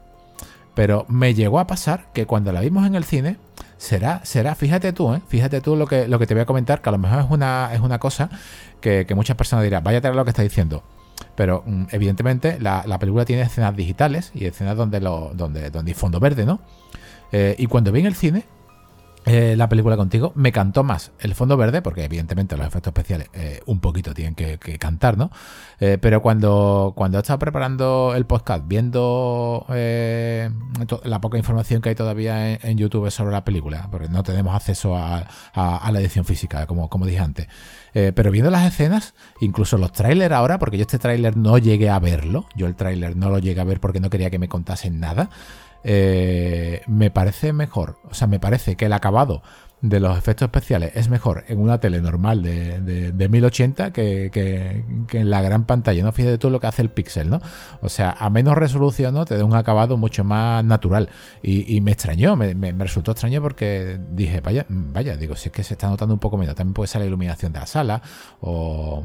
[0.74, 3.38] pero me llegó a pasar que cuando la vimos en el cine,
[3.78, 5.22] será, será, fíjate tú, ¿eh?
[5.26, 7.30] fíjate tú lo que, lo que te voy a comentar, que a lo mejor es
[7.30, 8.28] una, es una cosa
[8.82, 10.84] que, muchas personas dirán, vaya a tener lo que está diciendo.
[11.34, 15.94] Pero mm, evidentemente la, película tiene escenas digitales y escenas donde, lo, donde, donde hay
[15.94, 16.60] fondo verde, ¿no?
[17.32, 18.44] Eh, y cuando vi en el cine,
[19.24, 23.28] eh, la película contigo, me cantó más el fondo verde, porque evidentemente los efectos especiales
[23.34, 25.30] eh, un poquito tienen que, cantar, ¿no?
[25.78, 32.54] Eh, pero cuando, cuando estaba preparando el podcast, viendo la poca información que hay todavía
[32.54, 37.06] en, YouTube sobre la película, porque no tenemos acceso a, la edición física, como, como
[37.06, 37.46] dije antes,
[37.92, 41.98] pero viendo las escenas, incluso los trailers ahora, porque yo este tráiler no llegué a
[42.00, 44.98] verlo, yo el tráiler no lo llegué a ver porque no quería que me contasen
[44.98, 45.30] nada,
[45.84, 47.98] eh, me parece mejor.
[48.10, 49.42] O sea, me parece que el acabado
[49.82, 52.80] de los efectos especiales es mejor en una tele normal de,
[53.12, 56.04] de, 1080 que, que, en la gran pantalla.
[56.04, 57.40] No fíjate tú lo que hace el pixel, ¿no?
[57.80, 59.24] O sea, a menos resolución, ¿no?
[59.24, 61.10] Te da un acabado mucho más natural.
[61.42, 65.74] Y, me extrañó, me, resultó extraño porque dije, vaya, vaya, digo, si es que se
[65.74, 66.54] está notando un poco menos.
[66.54, 68.02] También puede ser la iluminación de la sala
[68.40, 69.04] o,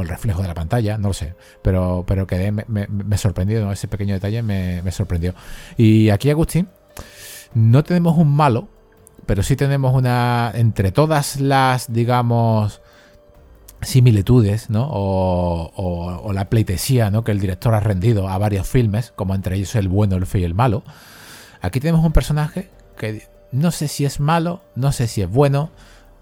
[0.00, 1.34] el reflejo de la pantalla, no lo sé.
[1.62, 3.72] Pero, pero quedé, me, me, sorprendió, ¿no?
[3.72, 5.34] Ese pequeño detalle me, me sorprendió.
[5.76, 6.68] Y aquí, Agustín,
[7.54, 8.68] no tenemos un malo
[9.26, 12.80] pero sí tenemos una, entre todas las, digamos,
[13.82, 14.88] similitudes, ¿no?
[14.88, 17.24] O, la pleitesía, ¿no?
[17.24, 20.42] Que el director ha rendido a varios filmes, como entre ellos el bueno, el feo
[20.42, 20.82] y el malo.
[21.60, 25.70] Aquí tenemos un personaje que no sé si es malo, no sé si es bueno,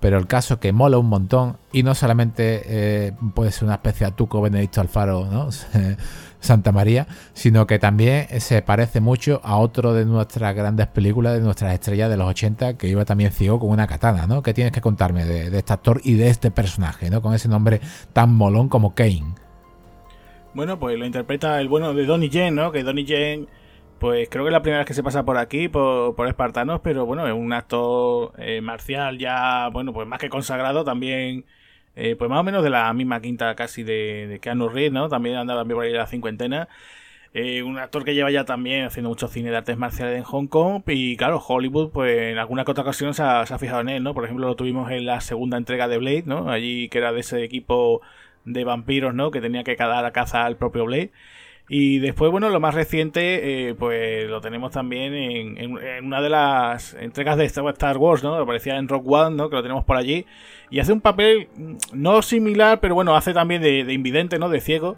[0.01, 4.07] pero el caso que mola un montón y no solamente eh, puede ser una especie
[4.07, 5.49] de Tuco Benedicto Alfaro, ¿no?
[6.45, 11.41] Santa María, sino que también se parece mucho a otro de nuestras grandes películas, de
[11.41, 14.43] nuestras estrellas de los 80, que iba también ciego con una katana, ¿no?
[14.43, 17.23] ¿Qué tienes que contarme de, este actor y de este personaje, ¿no?
[17.23, 17.81] Con ese nombre
[18.13, 19.35] tan molón como Kane.
[20.55, 22.71] Bueno, pues lo interpreta el bueno de Donnie Yen, ¿no?
[22.71, 23.49] Que Donnie Yen,
[23.99, 27.07] pues creo que es la primera vez que se pasa por aquí, por, Espartanos, pero
[27.07, 31.45] bueno, es un actor eh, marcial ya, bueno, pues más que consagrado, también
[31.97, 35.09] eh, pues más o menos de la misma quinta casi de, de Keanu Reeves, ¿no?
[35.09, 36.69] También anda también por ahí la cincuentena.
[37.37, 40.47] Eh, un actor que lleva ya también haciendo mucho cine de artes marciales en Hong
[40.47, 44.15] Kong y claro, Hollywood pues en alguna otra ocasión se ha, fijado en él, ¿no?
[44.15, 46.49] Por ejemplo lo tuvimos en la segunda entrega de Blade, ¿no?
[46.49, 48.03] Allí que era de ese equipo
[48.45, 49.33] de vampiros, ¿no?
[49.33, 51.11] Que tenía que dar a caza al propio Blade.
[51.69, 56.93] Y después, bueno, lo más reciente, eh, pues lo tenemos también en, una de las
[56.95, 58.35] entregas de Star Wars, ¿no?
[58.35, 59.49] Aparecía en Rock One, ¿no?
[59.49, 60.27] Que lo tenemos por allí.
[60.71, 64.51] Y hace un papel mm, no similar, pero bueno, hace también de, invidente, ¿no?
[64.51, 64.97] De ciego.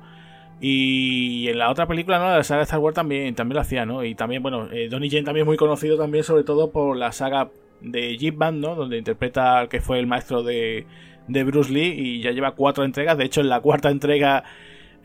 [0.60, 2.30] Y en la otra película, ¿no?
[2.30, 4.02] La saga de Star Wars también, también lo hacía, ¿no?
[4.02, 7.12] Y también, bueno, eh, Donnie Yen también es muy conocido también, sobre todo por la
[7.12, 7.48] saga
[7.80, 8.74] de Jeep Band, ¿no?
[8.74, 10.84] Donde interpreta al que fue el maestro de,
[11.28, 13.16] de Bruce Lee y ya lleva cuatro entregas.
[13.18, 14.42] De hecho, en la cuarta entrega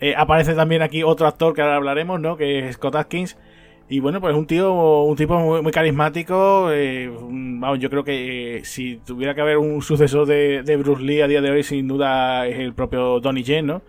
[0.01, 2.35] eh, aparece también aquí otro actor que ahora hablaremos, ¿no?
[2.35, 3.37] Que es Scott Atkins.
[3.87, 6.71] Y bueno, pues un tío, un tipo muy, carismático.
[6.71, 11.21] Eh, vamos, yo creo que eh, si tuviera que haber un sucesor de, Bruce Lee
[11.21, 13.83] a día de hoy, sin duda es el propio Donnie Yen, ¿no?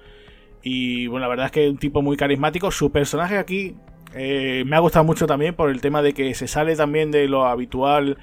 [0.63, 2.71] Y bueno, la verdad es que es un tipo muy carismático.
[2.71, 3.75] Su personaje aquí
[4.15, 7.47] me ha gustado mucho también por el tema de que se sale también de lo
[7.47, 8.19] habitual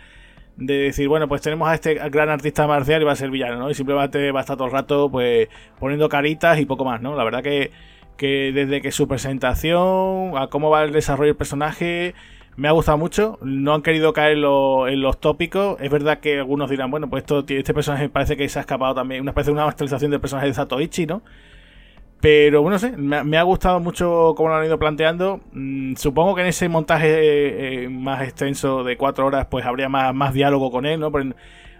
[0.60, 3.58] de decir, bueno, pues tenemos a este gran artista marcial y va a ser villano,
[3.58, 3.70] ¿no?
[3.70, 5.48] Y simplemente va a estar todo el rato, pues,
[5.80, 7.16] poniendo caritas y poco más, ¿no?
[7.16, 7.72] La verdad que,
[8.18, 12.14] que desde que su presentación, a cómo va el desarrollo del personaje,
[12.58, 13.40] me ha gustado mucho.
[13.42, 15.80] No han querido caer en los tópicos.
[15.80, 18.94] Es verdad que algunos dirán, bueno, pues esto, este personaje parece que se ha escapado
[18.94, 21.22] también, una especie de una masterización del personaje de Satoichi, ¿no?
[22.22, 25.40] Pero bueno, sé, me, ha gustado mucho cómo lo han ido planteando.
[25.54, 30.14] Mm, supongo que en ese montaje eh, más extenso de cuatro horas, pues habría más,
[30.14, 31.12] más diálogo con él, ¿no?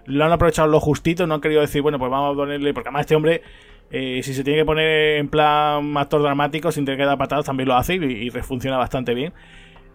[0.06, 2.88] Lo han aprovechado lo justito, no han querido decir, bueno, pues vamos a ponerle, porque
[2.88, 3.42] además este hombre,
[3.90, 7.44] eh, si se tiene que poner en plan actor dramático, sin tener que dar patadas,
[7.44, 9.32] también lo hace y, funciona bastante bien.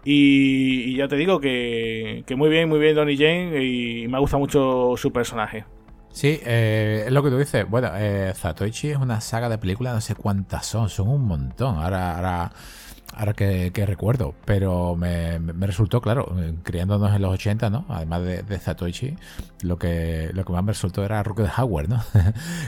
[0.04, 4.20] Y, ya te digo que, que muy bien, muy bien Donnie Jane y me ha
[4.20, 5.66] gustado mucho su personaje.
[6.16, 7.70] Sí, eh, es lo que tú dices.
[7.70, 11.76] Bueno, eh, Zatoichi es una saga de películas, no sé cuántas son, son un montón.
[11.76, 12.52] Ahora, ahora,
[13.14, 17.86] ahora que, recuerdo, pero me, resultó, claro, criándonos en los 80, ¿no?
[17.90, 19.18] Además de, de Zatoichi,
[19.62, 22.02] lo que, lo que más me resultó era de Howard, ¿no?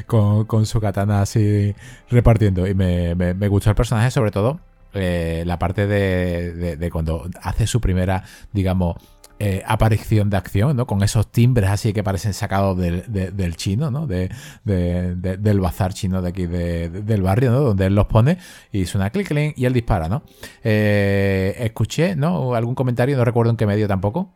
[0.45, 1.73] con, su katana así
[2.09, 2.67] repartiendo.
[2.67, 4.59] Y me, me, gustó el personaje, sobre todo
[4.93, 8.97] eh, la parte de, de cuando hace su primera, digamos,
[9.39, 10.87] eh, aparición de acción, ¿no?
[10.87, 14.07] Con esos timbres así que parecen sacados del, chino, ¿no?
[14.07, 14.29] De,
[14.63, 17.59] del bazar chino de aquí del barrio, ¿no?
[17.59, 18.39] Donde él los pone
[18.71, 20.23] y suena clic, clic y él dispara, ¿no?
[20.63, 22.55] Eh, escuché, ¿no?
[22.55, 24.35] Algún comentario, no recuerdo en qué medio tampoco,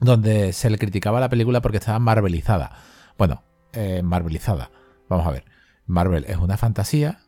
[0.00, 2.72] donde se le criticaba la película porque estaba marvelizada.
[3.16, 3.42] Bueno,
[3.72, 4.70] eh, marvelizada.
[5.08, 5.44] Vamos a ver.
[5.86, 7.20] Marvel es una fantasía,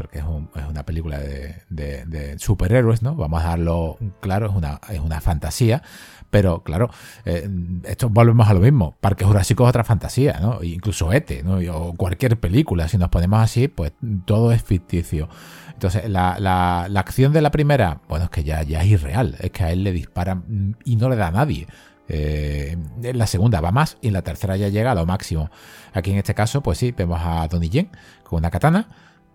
[0.00, 3.14] porque es, una película de, superhéroes, ¿no?
[3.16, 5.82] Vamos a darlo claro, es una, es una fantasía,
[6.30, 6.88] pero claro,
[7.26, 7.46] eh,
[7.84, 8.96] esto volvemos a lo mismo.
[8.98, 10.62] Parque Jurásico es otra fantasía, ¿no?
[10.62, 11.58] Incluso ETE, ¿no?
[11.76, 13.92] O cualquier película, si nos ponemos así, pues
[14.24, 15.28] todo es ficticio.
[15.74, 19.50] Entonces, la, la, acción de la primera, bueno, es que ya, ya es irreal, es
[19.50, 21.66] que a él le disparan y no le da a nadie.
[22.08, 25.50] Eh, en la segunda va más y en la tercera ya llega a lo máximo.
[25.92, 27.90] Aquí en este caso, pues sí, vemos a Donnie Yen
[28.24, 28.88] con una katana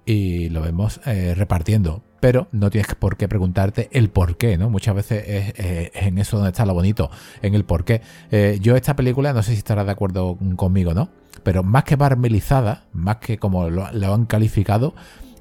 [0.05, 2.03] y lo vemos eh, repartiendo.
[2.19, 4.69] Pero no tienes por qué preguntarte el por qué, ¿no?
[4.69, 8.01] Muchas veces es, en eso donde está lo bonito, en el por qué.
[8.31, 11.09] Eh, yo esta película, no sé si estarás de acuerdo conmigo, ¿no?
[11.43, 14.95] Pero más que barmelizada, más que como lo han calificado,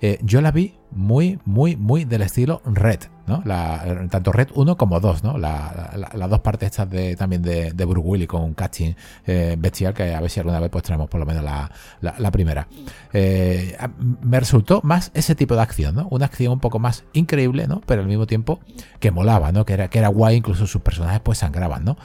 [0.07, 5.00] eh, yo la vi muy, muy, muy del estilo Red, La, tanto Red 1 como
[5.00, 5.38] 2, ¿no?
[5.38, 8.94] las dos partes estas de, también de, de con un casting
[9.26, 12.68] eh, bestial, que a ver si alguna vez pues tenemos por lo menos la, primera.
[13.12, 13.76] Eh,
[14.22, 16.06] me resultó más ese tipo de acción.
[16.10, 17.66] Una acción un poco más increíble.
[17.87, 18.60] Pero al mismo tiempo
[19.00, 19.52] que molaba.
[19.64, 21.96] Que era, que era guay, incluso sus personajes pues sangraban.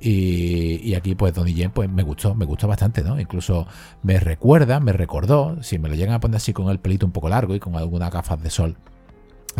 [0.00, 3.02] Y, aquí, pues, Donnie Yen, pues me gustó, me gustó bastante.
[3.18, 3.66] Incluso
[4.02, 7.12] me recuerda, me recordó, si me lo llegan a poner así con el pelito un
[7.12, 8.76] poco largo y con algunas gafas de sol,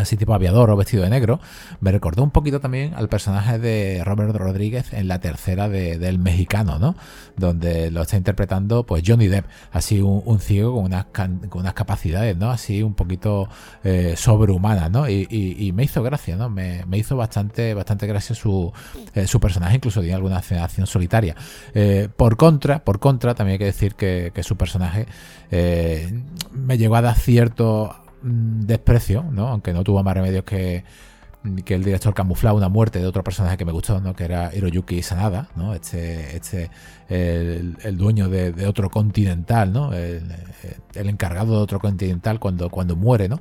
[0.01, 1.39] así tipo aviador o vestido de negro,
[1.81, 6.79] me recordó un poquito también al personaje de Robert Rodríguez en la tercera del mexicano,
[6.79, 6.95] ¿no?
[7.37, 12.35] Donde lo está interpretando pues Johnny Depp, así un, ciego con unas, con unas capacidades,
[12.37, 12.51] ¿no?
[12.51, 13.47] Así un poquito
[13.83, 15.09] eh, sobrehumanas, ¿no?
[15.09, 16.49] Y, me hizo gracia, ¿no?
[16.49, 18.71] Me, hizo bastante, bastante gracia su,
[19.13, 21.35] eh, su personaje, incluso tiene alguna acción solitaria.
[21.73, 25.07] Eh, por contra, por contra, también hay que decir que, que su personaje
[25.49, 29.47] me llegó a dar cierto desprecio, ¿no?
[29.47, 30.83] Aunque no tuvo más remedios que,
[31.63, 34.13] que el director camuflaba una muerte de otro personaje que me gustó, ¿no?
[34.13, 35.73] Que era Hiroyuki Sanada, ¿no?
[35.73, 36.69] Este, este
[37.07, 39.93] el, dueño de, otro continental, ¿no?
[39.93, 40.23] El,
[40.95, 43.39] encargado de otro continental cuando, cuando muere, ¿no?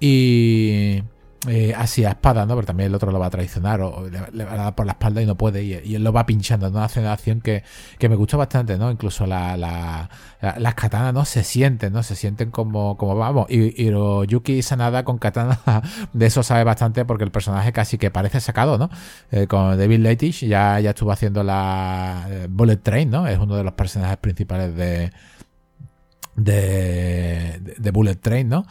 [0.00, 1.02] Y,
[1.48, 2.54] eh, así a espada, ¿no?
[2.54, 4.92] Pero también el otro lo va a traicionar o le, va a dar por la
[4.92, 6.82] espalda y no puede y, él lo va pinchando, ¿no?
[6.82, 7.62] Hace una acción que,
[8.00, 8.90] me gustó bastante, ¿no?
[8.90, 11.24] Incluso la, las katanas, ¿no?
[11.24, 12.02] Se sienten, ¿no?
[12.02, 13.46] Se sienten como, como vamos.
[13.50, 13.90] Y, y
[14.26, 15.58] Yuki Sanada con katana
[16.12, 18.90] de eso sabe bastante porque el personaje casi que parece sacado, ¿no?
[19.30, 23.26] Eh, con David Leitich ya, ya estuvo haciendo la eh, Bullet Train, ¿no?
[23.26, 25.12] Es uno de los personajes principales de
[26.36, 28.66] de, de Bullet Train, ¿no?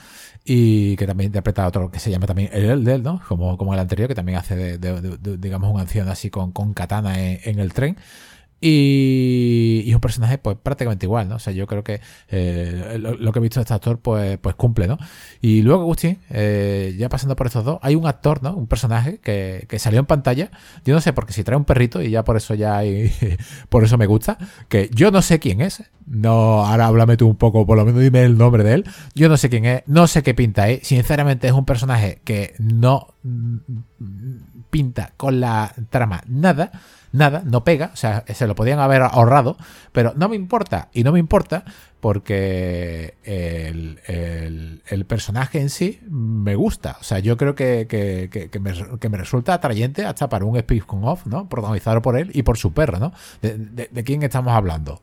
[0.45, 3.21] y que también interpreta otro que se llama también el Elder, ¿no?
[3.27, 7.19] Como, como el anterior, que también hace, de, digamos, una acción así con, con katana
[7.19, 7.97] en, el tren.
[8.65, 11.35] Y, y, un personaje pues prácticamente igual, ¿no?
[11.35, 11.99] O sea, yo creo que
[12.29, 14.97] eh, lo, que he visto de este actor pues, pues cumple, ¿no?
[15.41, 18.55] Y luego, Agustín, eh, ya pasando por estos dos, hay un actor, ¿no?
[18.55, 20.49] Un personaje que, que, salió en pantalla.
[20.85, 23.11] Yo no sé, porque si trae un perrito y ya por eso ya hay,
[23.67, 24.37] por eso me gusta,
[24.69, 25.83] que yo no sé quién es.
[26.05, 28.85] No, ahora háblame tú un poco, por lo menos dime el nombre de él.
[29.13, 30.87] Yo no sé quién es, no sé qué pinta es.
[30.87, 33.57] Sinceramente es un personaje que no mm,
[34.69, 36.71] pinta con la trama nada
[37.13, 39.55] nada, no pega, o sea, se lo podían haber ahorrado,
[39.93, 41.63] pero no me importa, y no me importa
[42.01, 49.53] porque el, personaje en sí me gusta, o sea, yo creo que, que, me, resulta
[49.53, 51.47] atrayente hasta para un spin-off, ¿no?
[51.47, 53.13] Protagonizado por él y por su perro, ¿no?
[53.41, 54.99] ¿De, quién estamos hablando?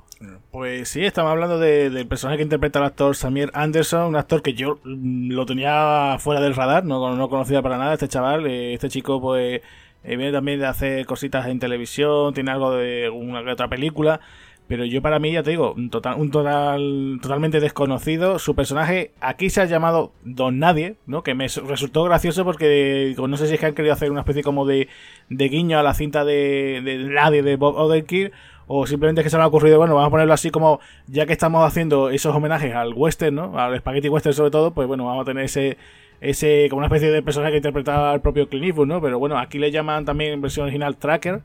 [0.51, 4.53] Pues sí, estamos hablando del personaje que interpreta el actor Samir Anderson, un actor que
[4.53, 8.75] yo mm, lo tenía fuera del radar, no, no conocía para nada este chaval, eh,
[8.75, 9.63] este chico pues
[10.05, 14.21] eh, viene también de hacer cositas en televisión, tiene algo de una que otra película.
[14.67, 18.39] Pero yo para mí, ya te digo, un total, un total, totalmente desconocido.
[18.39, 21.25] Su personaje aquí se ha llamado Don Nadie, ¿no?
[21.25, 24.45] Que me resultó gracioso porque no sé si es que han querido hacer una especie
[24.45, 24.87] como de,
[25.29, 28.33] de guiño a la cinta de, de Nadie de Bob Odenkirk
[28.73, 30.79] o simplemente que se me ha ocurrido, bueno, vamos a ponerlo así como,
[31.09, 33.59] ya que estamos haciendo esos homenajes al western, ¿no?
[33.59, 35.77] Al spaghetti western sobre todo, pues bueno, vamos a tener ese,
[36.21, 39.01] ese como una especie de personaje que interpretaba al propio Clint Eastwood, ¿no?
[39.01, 41.41] Pero bueno, aquí le llaman también en versión original Tracker.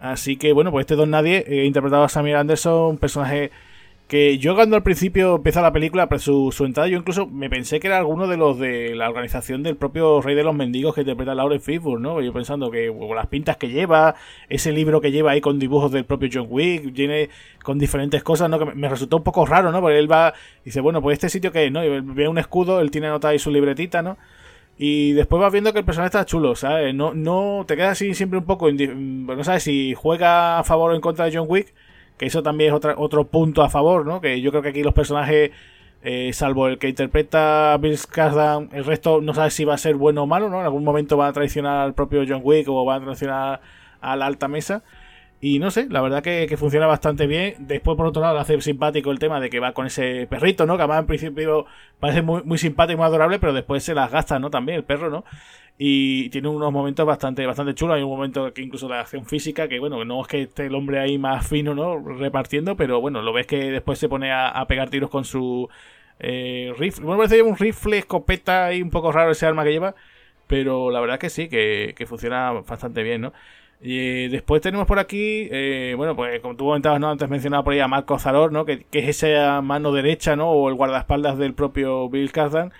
[0.00, 3.50] Así que bueno, pues este Don Nadie, he interpretado a Samir Anderson, un personaje
[4.08, 7.48] que yo cuando al principio empieza la película, pues su, su, entrada, yo incluso me
[7.48, 10.94] pensé que era alguno de los de la organización del propio Rey de los Mendigos
[10.94, 12.20] que interpreta Lauren Fishburne, ¿no?
[12.20, 14.14] Yo pensando que las pintas que lleva,
[14.50, 17.30] ese libro que lleva ahí con dibujos del propio John Wick, viene
[17.62, 18.58] con diferentes cosas, ¿no?
[18.58, 19.80] Que me, resultó un poco raro, ¿no?
[19.80, 20.34] Porque él va,
[20.64, 21.82] dice, bueno, pues este sitio que, ¿no?
[21.82, 24.18] Y ve un escudo, él tiene anotada ahí su libretita, ¿no?
[24.76, 26.94] Y después vas viendo que el personaje está chulo, ¿sabes?
[26.94, 30.94] No, no te quedas así siempre un poco, no sabes si juega a favor o
[30.94, 31.72] en contra de John Wick
[32.16, 34.20] que eso también es otra, otro punto a favor, ¿no?
[34.20, 35.50] Que yo creo que aquí los personajes,
[36.02, 39.78] eh, salvo el que interpreta a Bill Skarsgård, el resto no sabe si va a
[39.78, 40.60] ser bueno o malo, ¿no?
[40.60, 43.60] En algún momento va a traicionar al propio John Wick o va a traicionar
[44.00, 44.82] a la alta mesa.
[45.40, 47.54] Y no sé, la verdad que, funciona bastante bien.
[47.58, 50.76] Después, por otro lado, hace simpático el tema de que va con ese perrito, ¿no?
[50.76, 51.66] Que además en principio
[52.00, 54.48] parece muy, muy simpático y muy adorable, pero después se las gasta, ¿no?
[54.48, 55.24] También el perro, ¿no?
[55.76, 59.66] Y tiene unos momentos bastante bastante chulos hay un momento que incluso de acción física
[59.66, 63.22] que bueno no es que esté el hombre ahí más fino no repartiendo pero bueno
[63.22, 65.68] lo ves que después se pone a, pegar tiros con su
[66.20, 69.96] eh, rifle bueno parece un rifle escopeta y un poco raro ese arma que lleva
[70.46, 73.32] pero la verdad que sí que, funciona bastante bien no
[73.86, 77.10] y después tenemos por aquí, eh, bueno, pues como tú comentabas, ¿no?
[77.10, 78.64] Antes mencionaba por ahí a Marco Zaror, ¿no?
[78.64, 80.48] Que, que, es esa mano derecha, ¿no?
[80.48, 82.72] O el guardaespaldas del propio Bill Cardan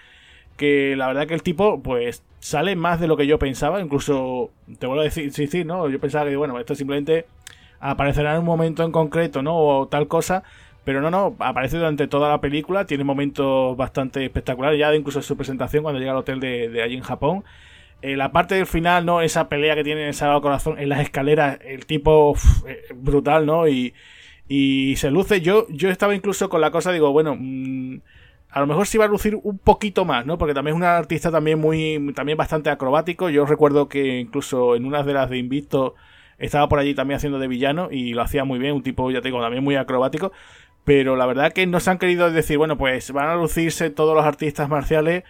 [0.57, 4.51] que la verdad que el tipo, pues, sale más de lo que yo pensaba, incluso,
[4.79, 5.89] te vuelvo a decir, sí, sí, ¿no?
[5.89, 7.27] Yo pensaba que, bueno, esto simplemente
[7.81, 9.57] aparecerá en un momento en concreto, ¿no?
[9.57, 10.43] O tal cosa,
[10.85, 15.23] pero no, no, aparece durante toda la película, tiene momentos bastante espectaculares, ya incluso en
[15.23, 17.45] su presentación cuando llega al hotel de, allí en Japón.
[18.03, 19.23] Eh, la parte del final, ¿no?
[19.23, 22.37] Esa pelea que tiene en el Sagrado Corazón, en las escaleras, el tipo
[22.67, 23.67] eh, brutal, ¿no?
[23.67, 23.95] Y,
[24.47, 25.41] y se luce.
[25.41, 28.01] Yo, yo estaba incluso con la cosa, digo, bueno, mmm,
[28.55, 30.39] a lo mejor sí va a lucir un poquito más, ¿no?
[30.39, 33.29] Porque también es un artista también muy, también bastante acrobático.
[33.29, 35.97] Yo recuerdo que incluso en una de las de Invicto
[36.39, 39.21] estaba por allí también haciendo de villano y lo hacía muy bien, un tipo, ya
[39.21, 40.31] te digo, también muy acrobático.
[40.85, 44.15] Pero la verdad que no se han querido decir, bueno, pues van a lucirse todos
[44.15, 45.25] los artistas marciales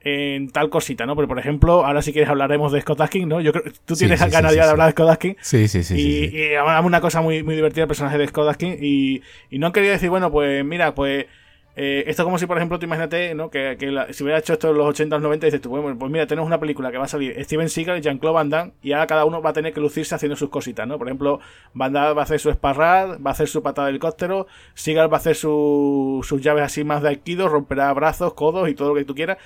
[0.00, 1.14] en tal cosita, ¿no?
[1.14, 3.42] Porque, por ejemplo, ahora si quieres hablaremos de Scott Askin, ¿no?
[3.42, 5.36] Yo creo tú tienes ganas de hablar de Scott Askin.
[5.42, 5.94] Sí, sí, sí.
[5.94, 9.20] Y, y, una cosa muy, muy divertida el personaje de Scott Askin y,
[9.50, 11.26] y no han querido decir, bueno, pues mira, pues
[11.74, 13.50] eh, esto como si, por ejemplo, te imagínate, ¿no?
[13.50, 13.76] Que,
[14.10, 16.46] si hubiera hecho esto en los 80 o 90, dices tú, bueno, pues mira, tenemos
[16.46, 19.24] una película que va a salir Steven Seagal y Jean-Claude Van Damme, y ahora cada
[19.24, 20.98] uno va a tener que lucirse haciendo sus cositas, ¿no?
[20.98, 21.40] Por ejemplo,
[21.72, 25.10] Van Damme va a hacer su esparrad, va a hacer su patada de helicóptero, Seagal
[25.10, 28.94] va a hacer sus llaves así más de aikido, romperá brazos, codos y todo lo
[28.96, 29.38] que tú quieras.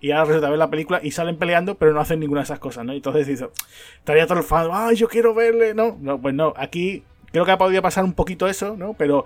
[0.00, 2.60] Y ahora resulta ver la película y salen peleando, pero no hacen ninguna de esas
[2.60, 2.92] cosas, ¿no?
[2.92, 3.48] Y entonces dices,
[3.98, 5.74] estaría todo el fan, ¡ay, yo quiero verle!
[5.74, 7.02] No, no, pues no, aquí
[7.32, 8.94] creo que ha podido pasar un poquito eso, ¿no?
[8.94, 9.24] Pero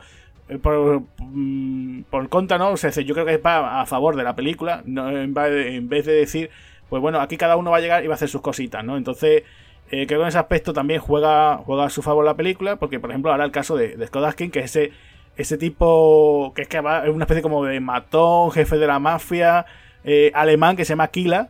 [0.61, 2.71] por, mm, por contra, ¿no?
[2.71, 6.13] O sea, yo creo que es a favor de la película, no, en vez de
[6.13, 6.51] decir
[6.93, 8.99] pues bueno, aquí cada uno va a llegar y va a hacer sus cositas, ¿no?
[8.99, 9.45] Entonces,
[9.91, 13.01] eh, creo que en ese aspecto también juega, juega a su favor la película, porque
[13.01, 14.93] por ejemplo ahora el caso de, de Scott que es ese,
[15.39, 18.99] ese tipo que es que va, es una especie como de matón, jefe de la
[18.99, 19.65] mafia,
[20.05, 21.49] eh, alemán que se llama Kila,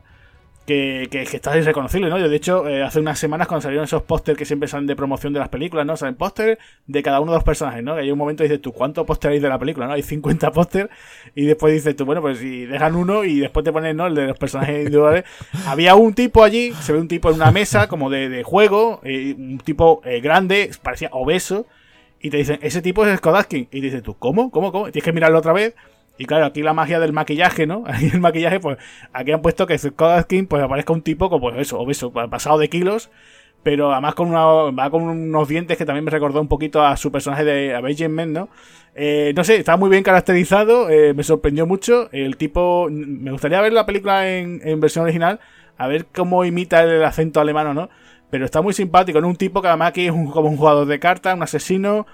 [0.67, 2.19] que, que, que está irreconocible, ¿no?
[2.19, 4.95] Yo, de hecho, eh, hace unas semanas cuando salieron esos pósters que siempre salen de
[4.95, 5.97] promoción de las películas, ¿no?
[5.97, 7.95] Salen póster de cada uno de los personajes, ¿no?
[7.95, 9.93] Que hay un momento y dices tú, ¿cuántos póster hay de la película, no?
[9.93, 10.91] Hay 50 póster
[11.35, 14.07] y después dices tú, bueno, pues si dejan uno y después te ponen, ¿no?
[14.07, 15.25] El de los personajes individuales.
[15.67, 19.01] Había un tipo allí, se ve un tipo en una mesa como de, de juego,
[19.03, 21.67] eh, un tipo eh, grande, parecía obeso,
[22.23, 23.69] y te dicen, ese tipo es Skodatskin.
[23.73, 24.53] Y dices tú, ¿cómo?
[24.53, 24.71] ¿Cómo?
[24.71, 24.85] ¿Cómo?
[24.85, 25.75] Tienes que mirarlo otra vez.
[26.19, 27.85] Y claro, aquí la magia del maquillaje, ¿no?
[27.87, 28.79] Aquí el maquillaje, pues
[29.13, 32.69] aquí han puesto que Skodatskin pues aparezca un tipo como pues, eso, obeso, pasado de
[32.69, 33.11] kilos,
[33.63, 36.97] pero además con una, va con unos dientes que también me recordó un poquito a
[36.97, 38.49] su personaje de Avenging Men, ¿no?
[38.95, 42.09] Eh, no sé, está muy bien caracterizado, eh, me sorprendió mucho.
[42.13, 45.41] El tipo, me gustaría ver la película en, en versión original,
[45.79, 47.89] a ver cómo imita el acento alemán, ¿no?
[48.31, 49.29] Pero está muy simpático, ¿no?
[49.29, 52.07] Un tipo que además aquí es un, como un jugador de cartas, un asesino.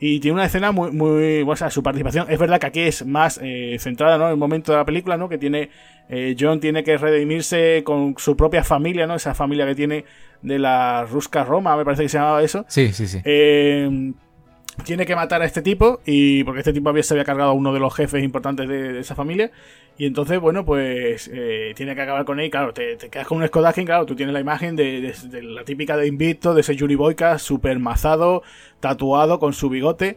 [0.00, 3.04] Y tiene una escena muy, muy, o sea, su participación es verdad que aquí es
[3.04, 4.26] más eh, centrada, ¿no?
[4.26, 5.28] En el momento de la película, ¿no?
[5.28, 5.70] Que tiene,
[6.08, 9.16] eh, John tiene que redimirse con su propia familia, ¿no?
[9.16, 10.04] Esa familia que tiene
[10.42, 12.64] de la Rusca Roma, me parece que se llamaba eso.
[12.68, 13.18] Sí, sí, sí.
[13.24, 14.12] Eh,
[14.84, 17.54] tiene que matar a este tipo y porque este tipo había, se había cargado a
[17.54, 19.50] uno de los jefes importantes de, de esa familia
[19.98, 23.46] y entonces bueno pues eh, tiene que acabar con él claro te, quedas con un
[23.46, 27.38] Skodakin claro tú tienes la imagen de, la típica de Invicto de ese Yuri Boyka
[27.38, 28.42] super mazado
[28.80, 30.16] tatuado con su bigote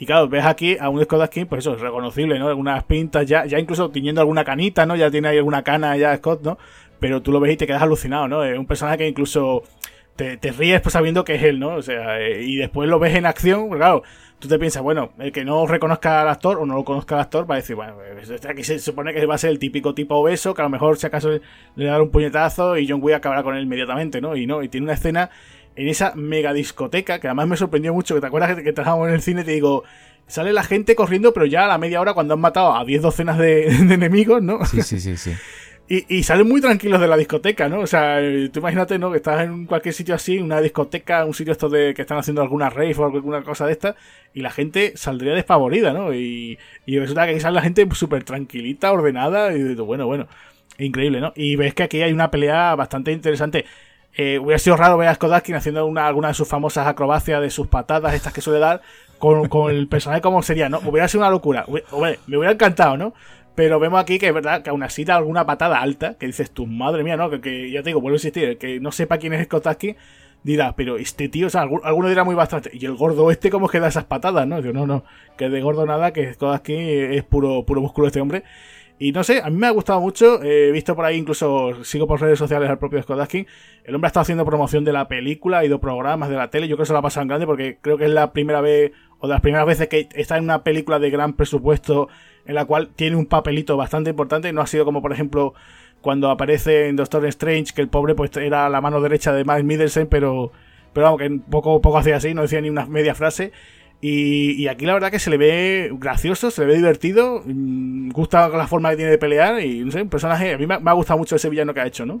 [0.00, 2.48] y claro, ves aquí a un Skodakin, pues eso, es reconocible, ¿no?
[2.48, 4.96] Algunas pintas, ya, ya incluso tiñendo alguna canita, ¿no?
[4.96, 6.56] Ya tiene ahí alguna cana ya Scott, ¿no?
[7.00, 8.42] Pero tú lo ves y te quedas alucinado, ¿no?
[8.42, 9.62] Es un personaje que incluso
[10.20, 11.76] te, te, ríes pues sabiendo que es él, ¿no?
[11.76, 14.02] O sea, eh, y después lo ves en acción, pues claro,
[14.38, 17.22] tú te piensas, bueno, el que no reconozca al actor o no lo conozca al
[17.22, 19.94] actor va a decir, bueno, pues, aquí se supone que va a ser el típico
[19.94, 21.30] tipo obeso, que a lo mejor si acaso
[21.74, 24.36] le da un puñetazo y John Wick acabará con él inmediatamente, ¿no?
[24.36, 25.30] Y no, y tiene una escena
[25.74, 29.08] en esa mega discoteca que además me sorprendió mucho, que te acuerdas que, que trabajamos
[29.08, 29.84] en el cine y te digo,
[30.26, 33.00] sale la gente corriendo, pero ya a la media hora cuando han matado a 10
[33.00, 34.66] docenas de, de enemigos, ¿no?
[34.66, 35.32] Sí, sí, sí, sí.
[35.92, 37.80] Y, y, salen muy tranquilos de la discoteca, ¿no?
[37.80, 38.20] O sea,
[38.52, 39.10] tú imagínate, ¿no?
[39.10, 42.42] Que estás en cualquier sitio así, una discoteca, un sitio esto de que están haciendo
[42.42, 43.96] alguna rave o alguna cosa de esta,
[44.32, 46.14] y la gente saldría despavorida, ¿no?
[46.14, 50.28] Y, y resulta que aquí sale la gente súper tranquilita, ordenada, y bueno, bueno,
[50.78, 51.32] increíble, ¿no?
[51.34, 53.64] Y ves que aquí hay una pelea bastante interesante.
[54.16, 57.50] Eh, hubiera sido raro ver a Skodakin haciendo una, alguna de sus famosas acrobacias de
[57.50, 58.80] sus patadas, estas que suele dar,
[59.18, 60.78] con, con el personaje como sería, ¿no?
[60.84, 61.64] Hubiera sido una locura.
[61.66, 63.12] Hubiera, me hubiera encantado, ¿no?
[63.54, 66.50] Pero vemos aquí que es verdad que aún así da alguna patada alta, que dices
[66.50, 67.30] tú, madre mía, ¿no?
[67.40, 69.96] Que, ya te digo, vuelvo a insistir, el que no sepa quién es Skotaski
[70.42, 73.66] dirá, pero este tío, o sea, alguno dirá muy bastante, y el gordo este, ¿cómo
[73.66, 74.60] es que da esas patadas, no?
[74.60, 75.04] Yo, no, no,
[75.36, 78.44] que de gordo nada, que Skotaski es puro, puro músculo este hombre.
[79.02, 80.42] Y no sé, a mí me ha gustado mucho.
[80.42, 83.46] He visto por ahí, incluso sigo por redes sociales al propio Skodaski.
[83.82, 86.68] El hombre ha estado haciendo promoción de la película, ha ido programas de la tele.
[86.68, 88.60] Yo creo que se lo ha pasado en grande porque creo que es la primera
[88.60, 92.08] vez, o de las primeras veces que está en una película de gran presupuesto
[92.50, 94.52] en la cual tiene un papelito bastante importante.
[94.52, 95.54] No ha sido como, por ejemplo,
[96.00, 99.62] cuando aparece en Doctor Strange, que el pobre pues era la mano derecha de Miles
[99.62, 100.50] Middleton, pero,
[100.92, 103.52] pero vamos, que poco, poco hacía así, no decía ni una media frase.
[104.00, 108.48] Y, aquí la verdad que se le ve gracioso, se le ve divertido, mmm, gusta
[108.48, 110.92] la forma que tiene de pelear y no sé, un personaje, a mí me, ha
[110.92, 112.20] gustado mucho ese villano que ha hecho, ¿no?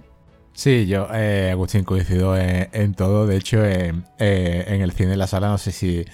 [0.52, 3.26] Sí, yo, eh, Agustín, coincido en, en, todo.
[3.26, 6.04] De hecho, eh, eh, en el cine de la sala, no sé si,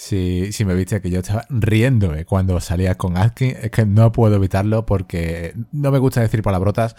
[0.00, 3.54] si, si me viste que yo estaba riéndome cuando salía con Atkin.
[3.60, 6.96] Es que no puedo evitarlo porque no me gusta decir palabrotas.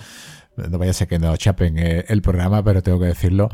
[0.58, 3.50] No vaya a ser que no chapen el programa, pero tengo que decirlo.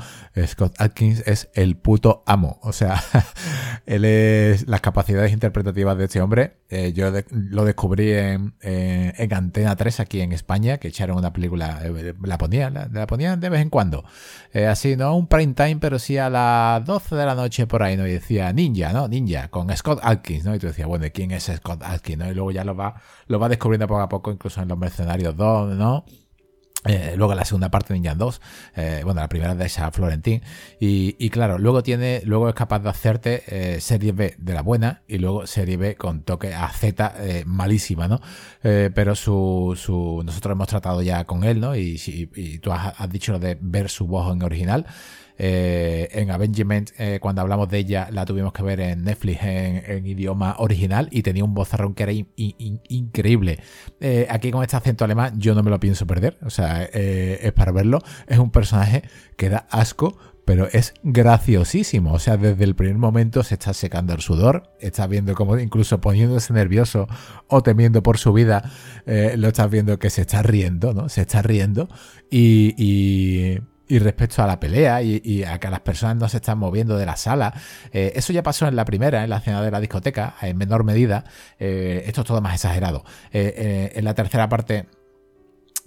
[0.45, 2.59] Scott Atkins es el puto amo.
[2.63, 3.01] O sea,
[3.85, 6.57] él es las capacidades interpretativas de este hombre.
[6.69, 11.31] Eh, yo lo descubrí en, en, en, Antena 3 aquí en España, que echaron una
[11.31, 14.03] película, eh, la ponían, la, ponían de vez en cuando.
[14.51, 17.83] Eh, así, no un prime time, pero sí a las 12 de la noche por
[17.83, 18.05] ahí, ¿no?
[18.05, 19.07] Y decía Ninja, ¿no?
[19.07, 20.55] Ninja, con Scott Atkins, ¿no?
[20.55, 22.17] Y tú decías, bueno, ¿quién es Scott Atkins?
[22.17, 22.29] ¿no?
[22.29, 25.37] Y luego ya lo va, lo va descubriendo poco a poco, incluso en Los Mercenarios
[25.37, 26.03] 2, ¿no?
[26.87, 28.41] Eh, luego la segunda parte de Ninja 2,
[28.75, 30.41] eh, bueno, la primera de esa Florentín.
[30.79, 34.61] Y, y, claro, luego tiene, luego es capaz de hacerte eh, serie B de la
[34.61, 38.21] buena y luego serie B con toque a Z eh, malísima, ¿no?
[38.61, 41.75] Pero su, su, nosotros hemos tratado ya con él, ¿no?
[41.75, 44.85] Y, y, y tú has, dicho lo de ver su voz en original.
[45.37, 50.05] Eh, en Avengement, eh, cuando hablamos de ella, la tuvimos que ver en Netflix en,
[50.07, 53.59] idioma original y tenía un vozarrón que era in, in, increíble.
[53.99, 57.51] Eh, aquí con este acento alemán yo no me lo pienso perder, o sea, es
[57.53, 58.01] para verlo.
[58.27, 59.03] Es un personaje
[59.35, 62.13] que da asco, pero es graciosísimo.
[62.13, 65.99] O sea, desde el primer momento se está secando el sudor, estás viendo como incluso
[66.01, 67.07] poniéndose nervioso
[67.47, 68.71] o temiendo por su vida,
[69.05, 71.09] lo estás viendo que se está riendo, ¿no?
[71.09, 71.89] Se está riendo
[72.31, 76.97] y y respecto a la pelea y, a que las personas no se están moviendo
[76.97, 77.53] de la sala,
[77.91, 80.83] eh, eso ya pasó en la primera, en la escena de la discoteca, en menor
[80.83, 81.23] medida.
[81.59, 83.03] Eh, esto es todo más exagerado.
[83.31, 84.87] Eh, en la tercera parte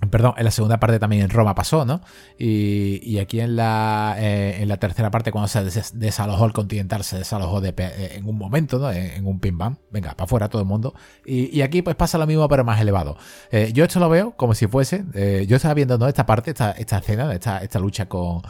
[0.09, 2.01] Perdón, en la segunda parte también en Roma pasó, ¿no?
[2.39, 5.63] Y, aquí en la, eh, en la tercera parte, cuando se
[5.95, 8.91] desalojó el Continental, se desalojó de, eh, en un momento, ¿no?
[8.91, 9.77] En, un pim pam.
[9.91, 10.95] Venga, para afuera todo el mundo.
[11.27, 13.19] Y, aquí pues pasa lo mismo, pero más elevado.
[13.51, 15.05] Eh, yo esto lo veo como si fuese.
[15.47, 16.09] yo estaba viendo, ¿no?
[16.09, 18.43] Esta parte, esta, esta escena, esta, esta lucha con,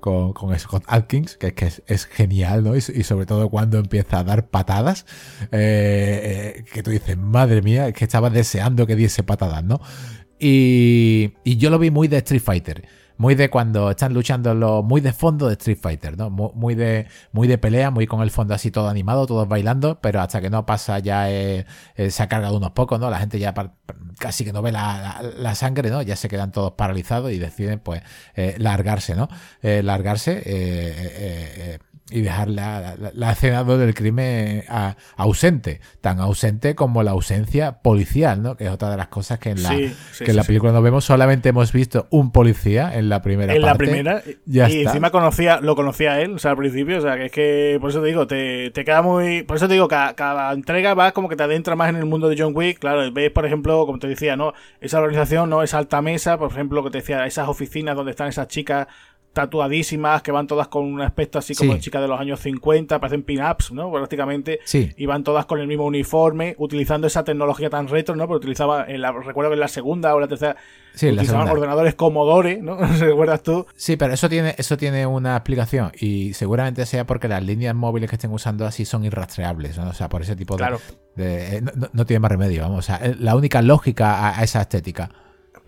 [0.00, 2.76] con, Scott Atkins, que, que es, genial, ¿no?
[2.76, 5.06] Y, sobre todo cuando empieza a dar patadas,
[5.50, 9.80] que tú dices, madre mía, que estaba deseando que diese patadas, ¿no?
[10.38, 12.86] Y, yo lo vi muy de Street Fighter.
[13.16, 14.82] Muy de cuando están luchando.
[14.82, 16.30] Muy de fondo de Street Fighter, ¿no?
[16.30, 20.20] Muy de, muy de pelea, muy con el fondo así todo animado, todos bailando, pero
[20.20, 21.66] hasta que no pasa ya eh,
[21.96, 23.10] eh, se ha cargado unos pocos, ¿no?
[23.10, 23.52] La gente ya
[24.18, 26.02] casi que no ve la, sangre, ¿no?
[26.02, 28.02] Ya se quedan todos paralizados y deciden, pues,
[28.36, 29.28] eh, largarse, ¿no?
[29.62, 31.80] largarse
[32.10, 34.64] y dejar la, la, escena del crimen
[35.16, 38.56] ausente, tan ausente como la ausencia policial, ¿no?
[38.56, 41.04] Que es otra de las cosas que en la, que en la película no vemos.
[41.04, 44.22] Solamente hemos visto un policía en la primera en la primera.
[44.46, 46.98] y encima conocía, lo conocía él, o sea, al principio.
[46.98, 49.42] O sea, que es que, por eso te digo, te, te queda muy.
[49.42, 52.06] Por eso te digo, cada, cada entrega va como que te adentra más en el
[52.06, 52.78] mundo de John Wick.
[52.78, 54.54] Claro, ves, por ejemplo, como te decía, ¿no?
[54.80, 55.62] Esa organización, ¿no?
[55.62, 58.86] Esa alta mesa, por ejemplo, que te decía, esas oficinas donde están esas chicas
[59.38, 63.22] tatuadísimas, que van todas con un aspecto así como chicas de los años 50, parecen
[63.22, 63.92] pin-ups, ¿no?
[63.92, 64.58] Prácticamente.
[64.64, 64.90] Sí.
[64.96, 68.26] Y van todas con el mismo uniforme, utilizando esa tecnología tan retro, ¿no?
[68.26, 70.56] Pero utilizaba, en la, recuerdo que en la segunda o la tercera,
[70.92, 72.78] sí, utilizaban ordenadores Commodore, ¿no?
[72.98, 73.64] ¿Recuerdas tú?
[73.76, 78.10] Sí, pero eso tiene, eso tiene una explicación y seguramente sea porque las líneas móviles
[78.10, 79.90] que estén usando así son irrastreables, ¿no?
[79.90, 80.58] O sea, por ese tipo de...
[80.58, 80.80] Claro.
[81.16, 81.62] Eh,
[81.92, 82.80] no, tiene más remedio, vamos.
[82.80, 85.10] O sea, la única lógica a esa estética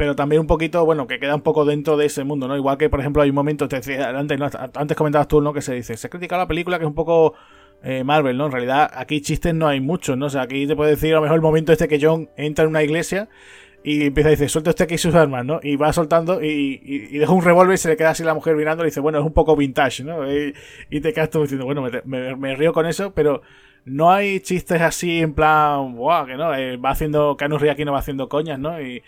[0.00, 2.56] pero también un poquito, bueno, que queda un poco dentro de ese mundo, ¿no?
[2.56, 4.40] Igual que, por ejemplo, hay un momento, te decía, antes,
[4.74, 5.52] antes comentabas tú, ¿no?
[5.52, 7.34] Que se dice, se ha criticado la película que es un poco
[7.82, 8.46] eh, Marvel, ¿no?
[8.46, 10.24] En realidad, aquí chistes no hay muchos, ¿no?
[10.24, 12.64] O sea, aquí te puedo decir a lo mejor el momento este que John entra
[12.64, 13.28] en una iglesia
[13.84, 15.60] y empieza a decir, suelta usted aquí sus armas, ¿no?
[15.62, 18.56] Y va soltando y, y, deja un revólver y se le queda así la mujer
[18.56, 20.32] mirando y dice, bueno, es un poco vintage, ¿no?
[20.32, 20.54] Y,
[21.02, 23.42] te quedas tú diciendo, bueno, me, me, río con eso, pero
[23.84, 27.92] no hay chistes así en plan, wow, que no, eh, va haciendo, Canus aquí no
[27.92, 28.80] va haciendo coñas, ¿no?
[28.80, 29.02] Y,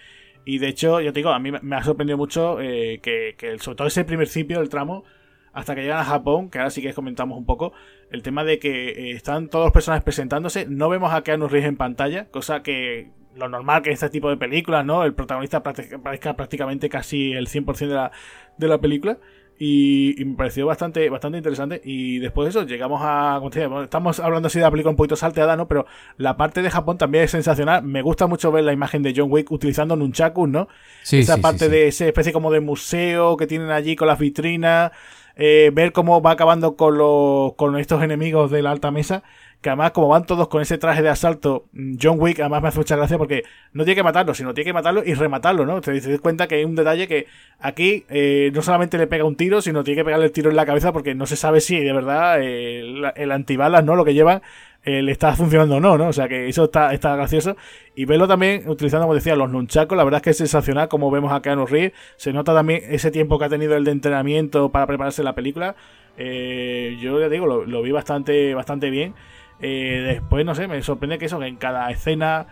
[0.45, 3.76] y de hecho, yo te digo, a mí me ha sorprendido mucho eh, que, sobre
[3.76, 5.05] todo ese principio del tramo,
[5.53, 7.72] hasta que llegan a Japón, que ahora sí que comentamos un poco,
[8.11, 11.68] el tema de que eh, están todos los personajes presentándose, no vemos a Keanu Reeves
[11.68, 15.05] en pantalla, cosa que lo normal que en este tipo de películas, ¿no?
[15.05, 18.12] El protagonista parezca prácticamente casi el 100% de la,
[18.59, 19.18] de la película.
[19.64, 21.80] Y, me pareció bastante, bastante interesante.
[21.84, 23.40] Y después de eso, llegamos a.
[23.84, 25.68] estamos hablando así de película un poquito salteada, ¿no?
[25.68, 25.86] Pero
[26.16, 27.84] la parte de Japón también es sensacional.
[27.84, 30.66] Me gusta mucho ver la imagen de John Wick utilizando nunchakus, ¿no?
[31.04, 34.90] Sí, Esa parte de esa especie como de museo que tienen allí con las vitrinas.
[35.36, 39.22] Eh, ver cómo va acabando con, los, con estos enemigos de la alta mesa
[39.62, 41.66] que además como van todos con ese traje de asalto,
[42.00, 44.72] John Wick además me hace mucha gracia porque no tiene que matarlo, sino tiene que
[44.72, 45.80] matarlo y rematarlo, ¿no?
[45.80, 47.28] Te das cuenta que hay un detalle que
[47.60, 50.56] aquí eh, no solamente le pega un tiro, sino tiene que pegarle el tiro en
[50.56, 53.94] la cabeza porque no se sabe si de verdad eh, el, antibalas, ¿no?
[53.94, 54.42] Lo que lleva
[54.84, 56.08] eh, le está funcionando o no, ¿no?
[56.08, 57.56] O sea que eso está, está gracioso.
[57.94, 61.08] Y verlo también utilizando, como decía, los nunchacos, la verdad es que es sensacional como
[61.12, 61.92] vemos a Keanu Reeves.
[62.16, 65.76] Se nota también ese tiempo que ha tenido el de entrenamiento para prepararse la película.
[66.18, 69.14] yo ya digo, lo, lo vi bastante, bastante bien.
[69.62, 72.46] Eh, después, no sé, me sorprende que eso, que en cada escena,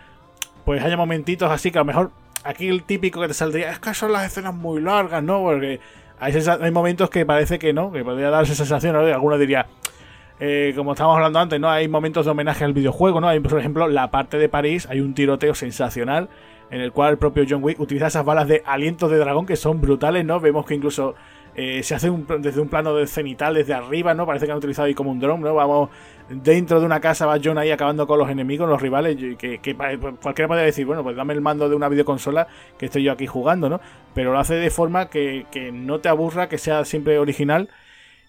[0.65, 2.13] pues haya momentitos así que a lo mejor
[2.45, 5.41] aquí el típico que te saldría es que son las escenas muy largas, ¿no?
[5.43, 5.81] Porque
[6.21, 9.01] hay, hay momentos que parece que no, que podría dar esa sensación, ¿no?
[9.01, 9.67] Alguno diría,
[10.39, 11.69] eh, como estábamos hablando antes, ¿no?
[11.69, 13.29] Hay momentos de homenaje al videojuego, ¿no?
[13.29, 16.29] Hay, por ejemplo, la parte de París, hay un tiroteo sensacional
[16.71, 19.57] en el cual el propio John Wick utiliza esas balas de aliento de dragón que
[19.57, 20.41] son brutales, ¿no?
[20.41, 21.15] Vemos que incluso
[21.57, 24.25] eh, se hace desde un plano de cenital desde arriba, ¿no?
[24.25, 25.55] Parece que han utilizado ahí como un drone, ¿no?
[25.55, 25.91] Vamos
[26.31, 29.75] dentro de una casa, va John ahí acabando con los enemigos, los rivales, que, que
[29.75, 32.47] cualquiera podría decir, bueno, pues dame el mando de una videoconsola
[32.79, 33.81] que estoy yo aquí jugando, ¿no?
[34.15, 37.69] Pero lo hace de forma que, no te aburra, que sea siempre original.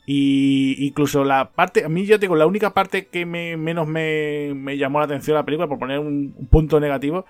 [0.05, 4.77] Y incluso la parte, a mí yo digo, la única parte que me, menos me,
[4.77, 7.25] llamó la atención la película, por poner un punto negativo,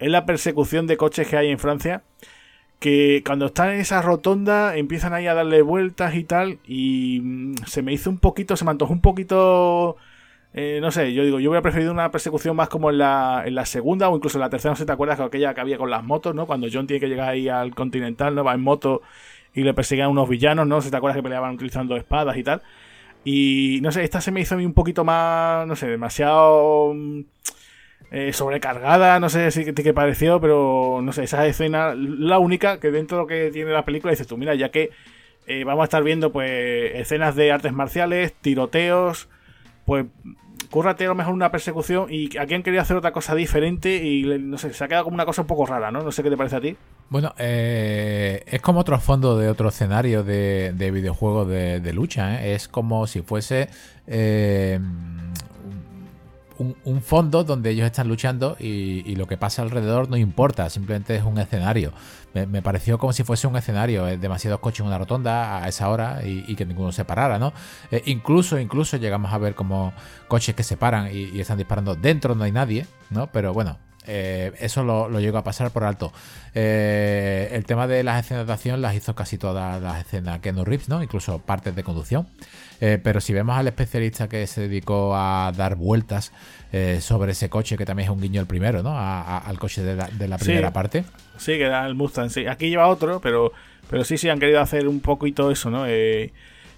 [0.00, 2.02] es la persecución de coches que hay en Francia
[2.78, 7.54] que cuando están en esa rotonda empiezan ahí a darle vueltas y tal y mm,
[7.66, 9.96] se me hizo un poquito, se me antojó un poquito...
[10.58, 13.54] Eh, no sé, yo digo, yo hubiera preferido una persecución más como en la, en
[13.54, 15.76] la segunda o incluso en la tercera, no sé te acuerdas, que aquella que había
[15.76, 16.46] con las motos, ¿no?
[16.46, 18.42] Cuando John tiene que llegar ahí al Continental, ¿no?
[18.42, 19.02] Va en moto
[19.54, 20.80] y le perseguían unos villanos, ¿no?
[20.80, 22.62] Si te acuerdas que peleaban utilizando espadas y tal.
[23.22, 26.94] Y no sé, esta se me hizo a mí un poquito más, no sé, demasiado
[26.94, 27.20] mm,
[28.12, 32.90] eh, sobrecargada, no sé si qué pareció, pero no sé, esa escena, la única que
[32.90, 34.90] dentro de lo que tiene la película, dices tú, mira, ya que
[35.46, 39.28] eh, vamos a estar viendo pues escenas de artes marciales, tiroteos,
[39.86, 40.06] pues
[40.70, 44.24] cúrrate a lo mejor una persecución y aquí han querido hacer otra cosa diferente y
[44.38, 46.02] no sé, se ha quedado como una cosa un poco rara, ¿no?
[46.02, 46.76] No sé qué te parece a ti.
[47.08, 52.54] Bueno, eh, es como otro fondo de otro escenario de, de videojuegos de, lucha, ¿eh?
[52.54, 53.68] es como si fuese
[54.06, 54.80] eh,
[56.58, 61.22] un, fondo donde ellos están luchando y, lo que pasa alrededor no importa, simplemente es
[61.22, 61.92] un escenario.
[62.34, 66.20] Me, pareció como si fuese un escenario, demasiados coches en una rotonda a esa hora
[66.24, 67.52] y, que ninguno se parara, ¿no?
[67.90, 69.92] Eh, incluso, incluso llegamos a ver como
[70.28, 73.28] coches que se paran y, están disparando dentro, no hay nadie, ¿no?
[73.32, 76.12] Pero bueno, eh, eso lo, lo, llego a pasar por alto.
[76.54, 80.64] Eh, el tema de las escenas de acción las hizo casi todas las escenas Keno
[80.64, 81.02] Reeves, ¿no?
[81.02, 82.28] Incluso partes de conducción.
[82.80, 86.32] Eh, pero si vemos al especialista que se dedicó a dar vueltas
[86.72, 88.94] eh, sobre ese coche, que también es un guiño el primero, ¿no?
[88.98, 91.04] al coche de la, primera parte.
[91.38, 92.46] Sí, que era el Mustang, sí.
[92.46, 93.52] Aquí lleva otro, pero,
[93.88, 95.86] pero sí, sí, han querido hacer un poquito eso, ¿no?
[95.86, 96.32] Eh,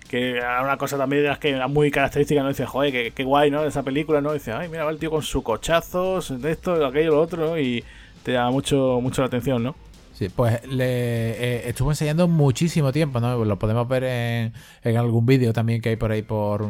[0.09, 2.49] que era una cosa también de las que era muy característica, ¿no?
[2.49, 3.65] Dice, joder, qué, guay, ¿no?
[3.65, 4.33] Esa película, ¿no?
[4.33, 7.85] Dice, ay, mira, va el tío con su cochazo, de esto, aquello, lo otro, Y
[8.23, 9.75] te llama mucho, mucho la atención, ¿no?
[10.19, 13.45] Sí, pues le eh, estuvo enseñando muchísimo tiempo, ¿no?
[13.45, 14.53] Lo podemos ver en,
[14.83, 16.69] en algún vídeo también que hay por ahí por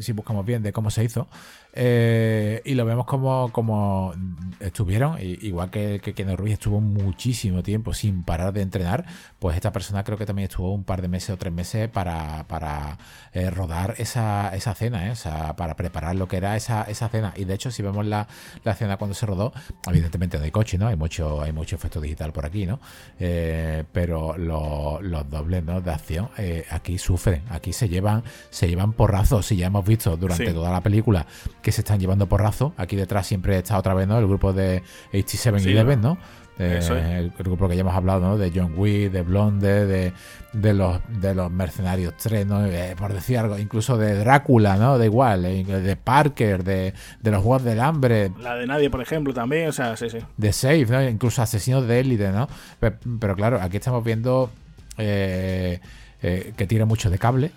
[0.00, 1.26] si buscamos bien de cómo se hizo.
[1.74, 4.14] Eh, y lo vemos como, como
[4.58, 9.04] estuvieron, igual que, que Keno Ruiz estuvo muchísimo tiempo sin parar de entrenar,
[9.38, 12.48] pues esta persona creo que también estuvo un par de meses o tres meses para,
[12.48, 12.98] para
[13.32, 15.10] eh, rodar esa, esa cena, ¿eh?
[15.10, 17.34] o sea, para preparar lo que era esa, esa cena.
[17.36, 18.26] Y de hecho, si vemos la,
[18.64, 19.52] la cena cuando se rodó,
[19.86, 20.88] evidentemente no hay coche, ¿no?
[20.88, 22.80] Hay mucho, hay mucho efecto digital por aquí, ¿no?
[23.18, 25.80] pero los dobles ¿no?
[25.80, 26.30] de acción
[26.70, 30.80] aquí sufren, aquí se llevan, se llevan porrazos, y ya hemos visto durante toda la
[30.80, 31.26] película
[31.62, 32.72] que se están llevando porrazo.
[32.76, 34.18] Aquí detrás siempre está otra vez, ¿no?
[34.18, 34.82] El grupo de
[35.12, 36.18] 8711, ¿no?
[36.58, 38.36] el, grupo que ya hemos hablado, ¿no?
[38.36, 40.12] De John Wick, de Blonde, de,
[40.52, 42.66] de, los, de los Mercenarios 3, ¿no?
[42.66, 44.98] Eh, por decir algo, incluso de Drácula, ¿no?
[44.98, 48.32] Da igual, eh, de Parker, de, de los Juegos del Hambre.
[48.40, 50.18] La de Nadie, por ejemplo, también, o sea, sí, sí.
[50.36, 51.02] De Safe, ¿no?
[51.08, 52.48] Incluso Asesinos de Élite, ¿no?
[52.80, 54.50] Pero, claro, aquí estamos viendo
[54.96, 55.80] eh,
[56.20, 57.52] que tira mucho de cable,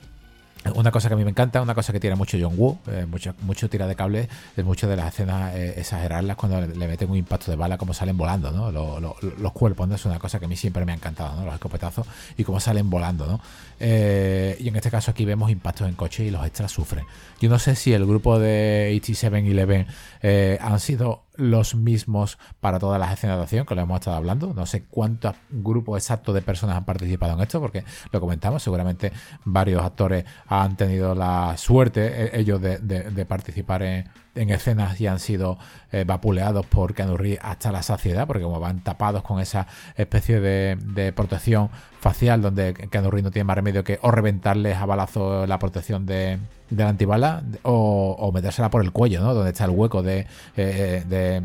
[0.76, 3.06] una cosa que a mí me encanta, una cosa que tira mucho John Woo, eh,
[3.10, 7.10] mucho, mucho tira de cable, es mucho de las escenas eh, exagerarlas cuando le, meten
[7.10, 8.72] un impacto de bala, como salen volando, ¿no?
[8.72, 9.96] Los, cuerpos, ¿no?
[9.96, 11.46] Es una cosa que a mí siempre me ha encantado, ¿no?
[11.46, 12.06] Los escopetazos
[12.38, 13.42] y cómo salen volando, ¿no?
[13.80, 17.06] Eh, y en este caso aquí vemos impactos en coche y los extras sufren.
[17.40, 19.88] Yo no sé si el grupo de 8711
[20.22, 24.18] eh, han sido los mismos para todas las escenas de acción que lo hemos estado
[24.18, 24.54] hablando.
[24.54, 29.12] No sé cuántos grupos exactos de personas han participado en esto, porque lo comentamos, seguramente
[29.44, 35.58] varios actores han tenido la suerte eh, ellos de, participar en, escenas y han sido
[35.92, 41.12] eh, vapuleados por Keanu hasta la saciedad, porque como van tapados con esa especie de,
[41.14, 41.70] protección
[42.00, 46.40] facial donde Keanu no tiene más remedio que o reventarles a balazo la protección de
[46.72, 49.34] de la antibala o, metérsela por el cuello, ¿no?
[49.34, 50.26] Donde está el hueco de,
[50.58, 51.42] eh,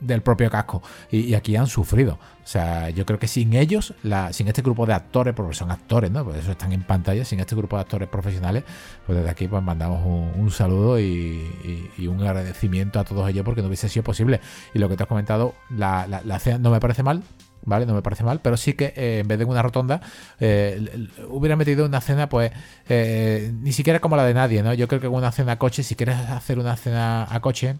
[0.00, 0.82] del propio casco.
[1.10, 2.18] Y, aquí han sufrido.
[2.42, 3.94] O sea, yo creo que sin ellos,
[4.30, 6.24] sin este grupo de actores, porque son actores, ¿no?
[6.24, 8.64] Por eso están en pantalla, sin este grupo de actores profesionales,
[9.06, 13.68] pues desde aquí pues mandamos un, saludo y, un agradecimiento a todos ellos porque no
[13.68, 14.40] hubiese sido posible.
[14.74, 17.22] Y lo que te has comentado, la, la, la no me parece mal,
[17.64, 17.86] ¿vale?
[17.86, 20.00] No me parece mal, pero sí que eh, en vez de una rotonda
[20.38, 22.52] eh, hubiera metido una cena, pues
[22.88, 24.74] eh, ni siquiera como la de nadie, ¿no?
[24.74, 27.76] Yo creo que una cena a coche, si quieres hacer una cena a coche,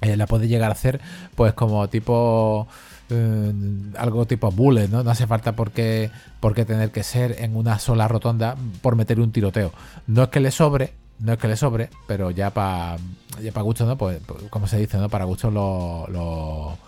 [0.00, 1.00] la puedes llegar a hacer,
[1.34, 2.68] pues como tipo
[3.96, 5.02] algo tipo bullet, ¿no?
[5.02, 6.10] No hace falta por qué,
[6.40, 9.72] por qué tener que ser en una sola rotonda por meter un tiroteo.
[10.06, 12.98] No es que le sobre, no es que le sobre, pero ya para
[13.42, 13.96] ya para gusto, ¿no?
[13.96, 15.08] Pues, pues, como se dice, ¿no?
[15.08, 16.78] Para gusto lo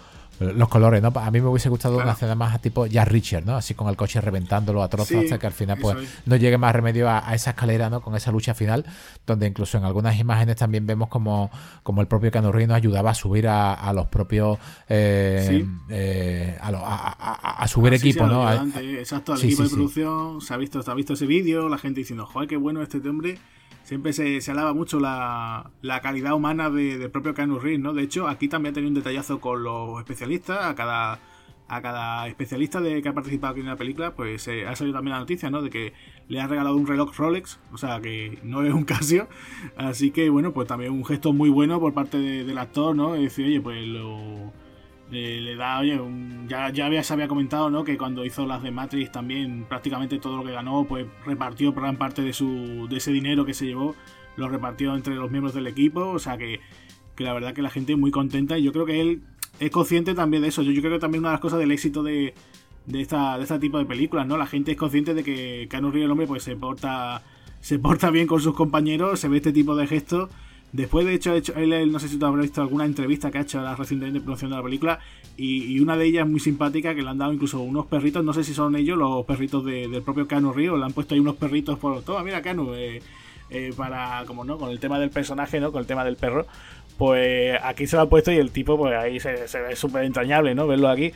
[0.41, 1.13] los colores, ¿no?
[1.15, 3.57] A mí me hubiese gustado una escena más a tipo ya Richard, ¿no?
[3.57, 6.75] Así con el coche reventándolo a trozos hasta que al final pues no llegue más
[6.75, 8.01] remedio a, esa escalera, ¿no?
[8.01, 8.87] Con esa lucha final,
[9.27, 11.51] donde incluso en algunas imágenes también vemos como,
[11.83, 18.27] como el propio Canurrino ayudaba a subir a, los propios eh, eh, a, subir equipo,
[18.27, 18.51] ¿no?
[18.81, 22.01] exacto, al equipo de producción se ha visto, se ha visto ese vídeo, la gente
[22.01, 23.39] diciendo, joder, qué bueno este hombre
[23.91, 27.93] siempre se, se alaba mucho la, la calidad humana del de propio Keanu Reeves, ¿no?
[27.93, 31.19] De hecho, aquí también tenido un detallazo con los especialistas, a cada
[31.67, 34.97] a cada especialista de que ha participado aquí en la película, pues eh, ha salido
[34.97, 35.61] también la noticia, ¿no?
[35.61, 35.93] De que
[36.29, 39.29] le ha regalado un reloj Rolex, o sea, que no es un Casio.
[39.77, 43.17] Así que, bueno, pues también un gesto muy bueno por parte del actor, ¿no?
[43.17, 44.53] Es decir, oye, pues lo,
[45.11, 46.01] le da, oye,
[46.47, 47.83] ya, ya había, se había comentado, ¿no?
[47.83, 51.97] Que cuando hizo las de Matrix también prácticamente todo lo que ganó, pues repartió gran
[51.97, 53.97] parte de, su, de ese dinero que se llevó,
[54.37, 56.61] lo repartió entre los miembros del equipo, o sea que,
[57.17, 59.23] que la verdad que la gente muy contenta y yo creo que él
[59.59, 60.63] es consciente también de eso.
[60.63, 62.35] Yo, yo creo que también una de las cosas del éxito de,
[62.87, 64.37] de, esta, de este tipo de películas, ¿no?
[64.37, 67.23] La gente es consciente de que Keanu Reeves, el hombre, pues se porta,
[67.61, 70.31] se porta bien con sus compañeros, se ve este tipo de gestos
[70.73, 73.41] Después, de hecho, hecho él, no sé si tú habrás visto alguna entrevista que ha
[73.41, 75.01] hecho recientemente promoción de la película,
[75.37, 78.45] y, una de ellas muy simpática que le han dado incluso unos perritos, no sé
[78.45, 81.79] si son ellos los perritos del propio Cano Río, le han puesto ahí unos perritos
[81.79, 83.03] por todo, mira Cano, eh,
[83.51, 85.73] eh, para, como no, con el tema del personaje, ¿no?
[85.73, 86.47] Con el tema del perro,
[86.99, 90.55] pues aquí se lo han puesto y el tipo, pues ahí se ve súper entrañable,
[90.55, 90.67] ¿no?
[90.69, 91.13] Verlo aquí.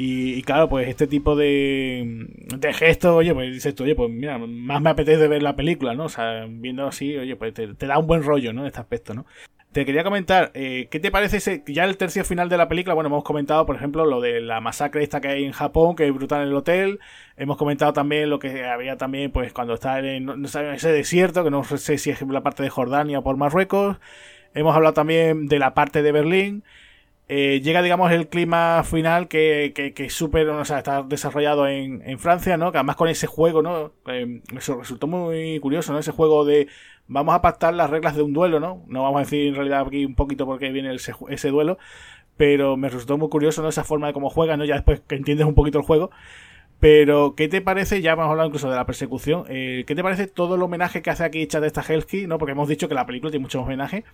[0.00, 4.38] Y, claro, pues este tipo de, de gestos, oye, pues dices tú, oye, pues mira,
[4.38, 6.04] más me apetece ver la película, ¿no?
[6.04, 8.64] O sea, viendo así, oye, pues te, da un buen rollo, ¿no?
[8.64, 9.26] Este aspecto, ¿no?
[9.72, 12.94] Te quería comentar, eh, ¿qué te parece ese, ya el tercio final de la película?
[12.94, 16.06] Bueno, hemos comentado, por ejemplo, lo de la masacre esta que hay en Japón, que
[16.06, 17.00] es brutal en el hotel.
[17.36, 21.50] Hemos comentado también lo que había también, pues, cuando está en, en ese desierto, que
[21.50, 23.96] no sé si es la parte de Jordania o por Marruecos.
[24.54, 26.62] Hemos hablado también de la parte de Berlín.
[27.30, 32.00] Eh, llega, digamos, el clima final que, que, que súper, o sea, está desarrollado en,
[32.08, 32.72] en, Francia, ¿no?
[32.72, 33.92] Que además con ese juego, ¿no?
[34.06, 35.98] Eh, eso resultó muy curioso, ¿no?
[35.98, 36.68] Ese juego de
[37.06, 38.82] vamos a pactar las reglas de un duelo, ¿no?
[38.86, 41.78] No vamos a decir en realidad aquí un poquito por qué viene ese, ese duelo,
[42.38, 43.68] pero me resultó muy curioso, ¿no?
[43.68, 44.64] Esa forma de cómo juega, ¿no?
[44.64, 46.10] Ya después que entiendes un poquito el juego.
[46.80, 48.02] Pero, ¿qué te parece?
[48.02, 49.44] Ya hemos hablado incluso de la persecución.
[49.48, 52.38] Eh, ¿Qué te parece todo el homenaje que hace aquí Chad esta Helsky, ¿no?
[52.38, 54.04] Porque hemos dicho que la película tiene muchos homenajes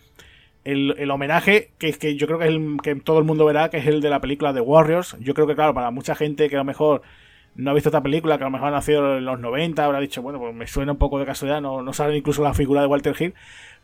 [0.64, 3.78] el, homenaje que, que yo creo que, es el, que todo el mundo verá, que
[3.78, 5.16] es el de la película de Warriors.
[5.20, 7.02] Yo creo que, claro, para mucha gente que a lo mejor
[7.56, 10.00] no ha visto esta película, que a lo mejor ha nacido en los 90, habrá
[10.00, 12.80] dicho, bueno, pues me suena un poco de casualidad, no, no sabe incluso la figura
[12.80, 13.34] de Walter Hill.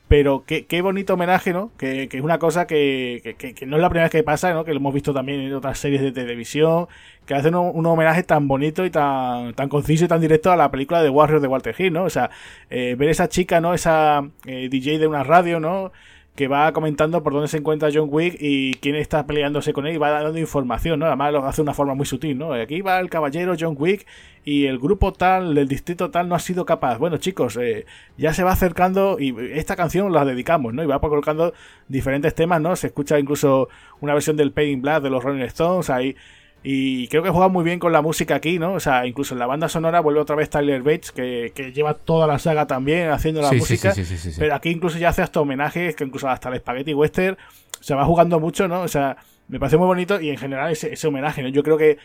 [0.09, 1.71] Pero qué, qué bonito homenaje, ¿no?
[1.77, 4.65] Que, que es una cosa que, que, no es la primera vez que pasa, ¿no?
[4.65, 6.89] Que lo hemos visto también en otras series de televisión,
[7.27, 10.69] que hacen un, homenaje tan bonito y tan, tan conciso y tan directo a la
[10.73, 12.03] película de Warriors de Walter Hill, ¿no?
[12.03, 12.29] O sea,
[12.71, 13.73] eh, ver esa chica, ¿no?
[13.73, 15.93] Esa eh, DJ de una radio, ¿no?
[16.35, 19.97] Que va comentando por dónde se encuentra John Wick y quién está peleándose con él
[19.97, 21.07] y va dando información, ¿no?
[21.07, 22.53] Además lo hace de una forma muy sutil, ¿no?
[22.53, 24.07] Aquí va el caballero John Wick
[24.45, 26.99] y el grupo tal, del distrito tal no ha sido capaz.
[26.99, 27.85] Bueno, chicos, eh,
[28.17, 30.83] ya se va acercando y esta canción la dedicamos, ¿no?
[30.83, 31.53] Y va colocando
[31.89, 32.75] diferentes temas, ¿no?
[32.77, 33.69] Se escucha incluso
[34.01, 36.17] una versión del Pain Blood de los Rolling Stones, ahí
[36.63, 38.75] y creo que juega muy bien con la música aquí, ¿no?
[38.75, 42.27] O sea, incluso en la banda sonora vuelve otra vez Tyler Bates, que, lleva toda
[42.27, 43.95] la saga también haciendo la música.
[44.39, 47.39] pero aquí incluso ya hace hasta homenajes, que incluso hasta el Spaghetti Western
[47.81, 48.83] se va jugando mucho, ¿no?
[48.83, 49.17] O sea,
[49.49, 51.49] me parece muy bonito y en general ese, ese homenaje, ¿no?
[51.49, 51.97] Yo creo que,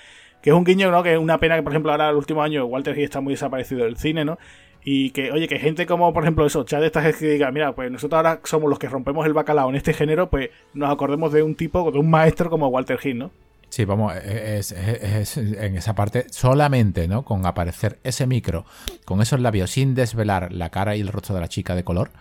[0.41, 1.03] que, es un guiño, ¿no?
[1.03, 3.33] Que es una pena que, por ejemplo, ahora el último año Walter Hill está muy
[3.33, 4.37] desaparecido del cine, ¿no?
[4.85, 7.91] Y que, oye, que gente como, por ejemplo, eso, Chad estas que diga, mira, pues
[7.91, 11.43] nosotros ahora somos los que rompemos el bacalao en este género, pues nos acordemos de
[11.43, 13.31] un tipo, de un maestro como Walter Hill, ¿no?
[13.75, 17.25] Sí, vamos, es, en esa parte solamente, ¿no?
[17.25, 18.63] Con aparecer ese micro,
[19.03, 22.11] con esos labios, sin desvelar la cara y el rostro de la chica de color,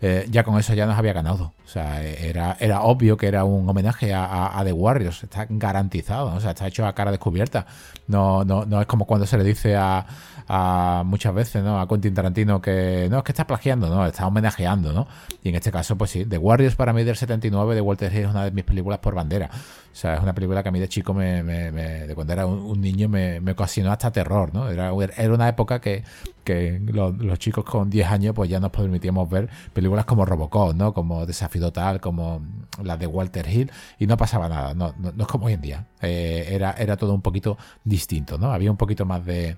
[0.00, 1.52] eh, ya con eso ya nos había ganado.
[1.62, 5.24] O sea, era, era obvio que era un homenaje a, The Warriors.
[5.24, 7.66] Está garantizado, o sea, está hecho a cara descubierta.
[8.06, 10.06] No, no, no es como cuando se le dice a,
[10.48, 11.80] a muchas veces, ¿no?
[11.80, 15.06] A Quentin Tarantino que no, es que está plagiando, no, está homenajeando, ¿no?
[15.42, 18.24] Y en este caso, pues sí, The Warriors para mí del 79 de Walter Hill
[18.24, 19.50] es una de mis películas por bandera.
[19.94, 22.80] O sea, es una película que a mí de chico, me, de cuando era un,
[22.80, 24.68] niño, me, me, ocasionó hasta terror, ¿no?
[24.68, 26.02] Era, era una época que,
[26.42, 30.92] que los, chicos con 10 años pues ya nos permitíamos ver películas como Robocop, ¿no?
[30.92, 32.42] Como Desafío Total, como
[32.82, 35.86] las de Walter Hill, y no pasaba nada, no, no, es como hoy en día.
[36.02, 38.52] Eh, era, era todo un poquito distinto, ¿no?
[38.52, 39.56] Había un poquito más de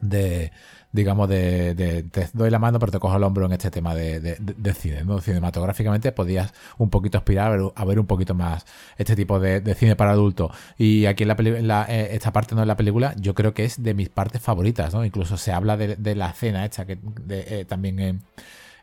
[0.00, 0.52] de
[0.90, 4.38] digamos, de, te doy la mano pero te cojo el hombro en este tema de,
[4.74, 5.20] cine, ¿no?
[5.20, 8.64] Cinematográficamente podías un poquito aspirar a ver, un poquito más
[8.96, 10.52] este tipo de, cine para adultos.
[10.78, 13.82] Y aquí en la, eh, esta parte no de la película yo creo que es
[13.82, 15.04] de mis partes favoritas, ¿no?
[15.04, 18.22] Incluso se habla de, la cena hecha que eh, también en...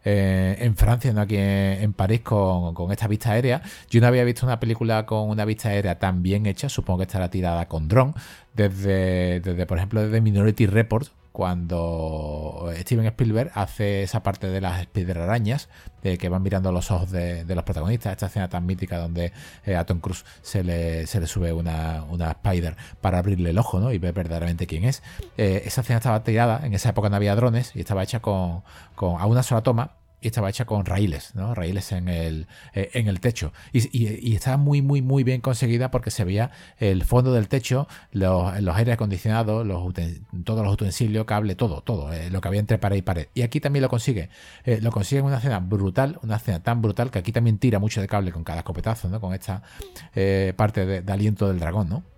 [0.05, 1.21] en Francia, ¿no?
[1.21, 3.61] aquí en, París, con, con, esta vista aérea.
[3.89, 7.03] Yo no había visto una película con una vista aérea tan bien hecha, supongo que
[7.03, 8.13] estará tirada con dron,
[8.53, 14.87] desde, desde, por ejemplo, desde Minority Report, cuando Steven Spielberg hace esa parte de las
[15.17, 15.67] arañas
[16.01, 19.33] de que van mirando los ojos de, los protagonistas, esta escena tan mítica donde
[19.65, 23.57] eh, a Tom Cruise se le, se le sube una, una, spider para abrirle el
[23.57, 23.91] ojo ¿no?
[23.91, 25.03] y ver verdaderamente quién es.
[25.35, 28.63] Eh, esa escena estaba tirada, en esa época no había drones y estaba hecha con,
[28.95, 29.91] con a una sola toma
[30.25, 31.53] y estaba hecha con raíles, ¿no?
[31.53, 33.53] Raíles en el, eh, en el techo.
[33.71, 36.49] Y, estaba muy, muy, muy bien conseguida porque se veía
[36.79, 39.93] el fondo del techo, los, los aires acondicionados, los,
[40.43, 43.27] todos los utensilios, cable, todo, todo, eh, lo que había entre pared y pared.
[43.35, 44.29] Y aquí también lo consigue.
[44.63, 47.77] Eh, lo consigue en una escena brutal, una escena tan brutal que aquí también tira
[47.77, 49.21] mucho de cable con cada escopetazo, ¿no?
[49.21, 49.61] Con esta
[50.55, 52.14] parte de aliento del dragón, ¿no?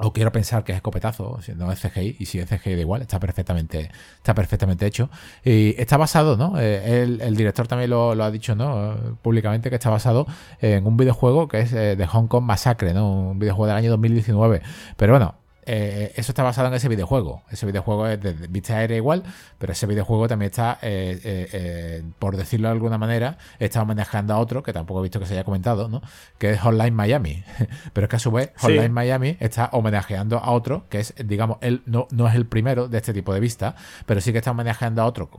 [0.00, 3.02] O quiero pensar que es escopetazo, no es CGI, y si es CGI da igual,
[3.02, 5.10] está perfectamente, está perfectamente hecho.
[5.44, 6.58] Y está basado, ¿no?
[6.58, 9.16] Eh, el, director también lo, ha dicho, ¿no?
[9.22, 10.26] Públicamente que está basado
[10.60, 13.30] en un videojuego que es eh, de Hong Kong Massacre, ¿no?
[13.30, 14.62] Un videojuego del año 2019.
[14.96, 15.34] Pero bueno,
[15.72, 17.44] eh, eso está basado en ese videojuego.
[17.48, 19.22] Ese videojuego es de, vista aérea igual,
[19.56, 24.38] pero ese videojuego también está, eh, eh, por decirlo de alguna manera, está homenajeando a
[24.38, 26.02] otro, que tampoco he visto que se haya comentado, ¿no?
[26.38, 27.44] que es Hotline Miami.
[27.92, 31.58] pero es que a su vez, Hotline Miami está homenajeando a otro, que es, digamos,
[31.60, 34.50] él no, no es el primero de este tipo de vista, pero sí que está
[34.50, 35.30] homenajeando a otro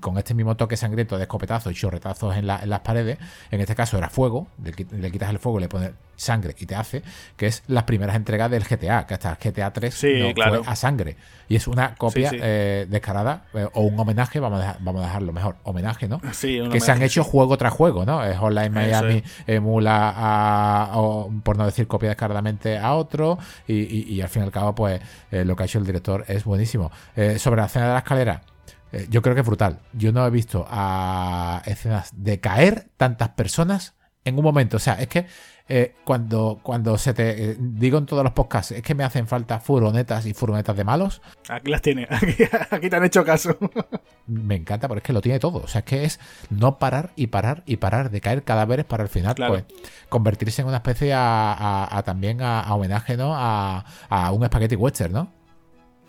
[0.00, 3.18] con, este mismo toque sangriento de escopetazos y chorretazos en, las paredes.
[3.52, 4.72] En este caso era fuego, le,
[5.12, 7.02] quitas el fuego y le pones sangre y te hace,
[7.36, 11.16] que es las primeras entregas del GTA, que hasta GTA 3 fue a sangre.
[11.48, 15.32] Y es una copia eh, descarada eh, o un homenaje, vamos a, vamos a dejarlo
[15.32, 16.20] mejor, homenaje, ¿no?
[16.70, 18.24] que se han hecho juego tras juego, ¿no?
[18.24, 20.92] Es Online Miami emula a,
[21.42, 25.00] por no decir copia descaradamente a otro y, al fin y al cabo, pues
[25.30, 26.90] eh, lo que ha hecho el director es buenísimo.
[27.36, 28.42] sobre la escena de la escalera,
[29.08, 29.80] yo creo que es brutal.
[29.92, 33.94] Yo no he visto a escenas de caer tantas personas
[34.24, 34.76] en un momento.
[34.76, 35.26] O sea, es que
[35.72, 37.52] eh, cuando, cuando se te.
[37.52, 40.82] Eh, digo en todos los podcasts, es que me hacen falta furgonetas y furgonetas de
[40.82, 41.22] malos.
[41.48, 42.08] Aquí las tiene,
[42.70, 43.56] aquí, te han hecho caso.
[44.26, 45.58] me encanta, porque es que lo tiene todo.
[45.58, 46.18] O sea, es que es
[46.50, 49.64] no parar y parar y parar de caer cadáveres para al final, pues,
[50.08, 53.30] convertirse en una especie a, también a, homenaje, ¿no?
[53.36, 53.84] A,
[54.32, 55.32] un spaghetti western, ¿no?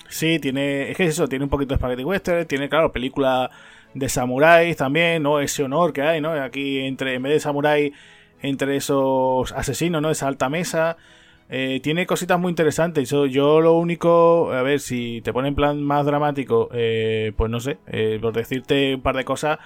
[0.09, 0.89] Sí, tiene.
[0.89, 3.51] Es que es eso, tiene un poquito de spaghetti western, tiene, claro, película
[3.93, 5.39] de samuráis también, ¿no?
[5.39, 6.31] Ese honor que hay, ¿no?
[6.31, 7.93] Aquí entre, en vez de samurái
[8.41, 10.09] entre esos asesinos, ¿no?
[10.09, 10.97] Esa alta mesa.
[11.53, 13.09] Eh, tiene cositas muy interesantes.
[13.09, 17.59] Yo, lo único, a ver, si te pone en plan más dramático, eh, pues no
[17.59, 19.59] sé, eh, por decirte un par de cosas.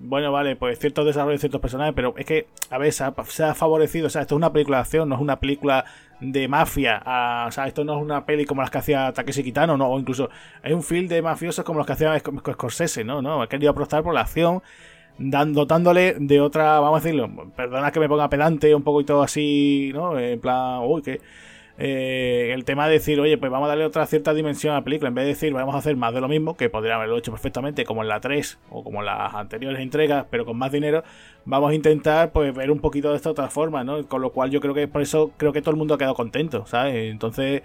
[0.00, 3.54] bueno, vale, pues ciertos desarrollos de ciertos personajes, pero es que, a ver, se ha,
[3.54, 4.08] favorecido.
[4.08, 5.86] O sea, esto es una película de acción, no es una película
[6.20, 7.02] de mafia.
[7.46, 9.88] o sea, esto no es una peli como las que hacía Takeshi Kitano, ¿no?
[9.88, 10.28] O incluso
[10.62, 13.22] es un film de mafiosos como los que hacía Scorsese, ¿no?
[13.22, 13.42] ¿no?
[13.42, 14.62] He querido apostar por la acción
[15.18, 20.18] dotándole de otra, vamos a decirlo, perdona que me ponga pedante, un poquito así, ¿no?
[20.18, 21.20] En plan, uy, que...
[21.80, 24.84] Eh, el tema de decir, oye, pues vamos a darle otra cierta dimensión a la
[24.84, 27.16] película, en vez de decir, vamos a hacer más de lo mismo, que podría haberlo
[27.16, 30.72] hecho perfectamente como en la 3 o como en las anteriores entregas, pero con más
[30.72, 31.04] dinero,
[31.44, 34.04] vamos a intentar pues ver un poquito de esta otra forma, ¿no?
[34.08, 36.14] Con lo cual yo creo que por eso creo que todo el mundo ha quedado
[36.14, 37.12] contento, ¿sabes?
[37.12, 37.62] Entonces...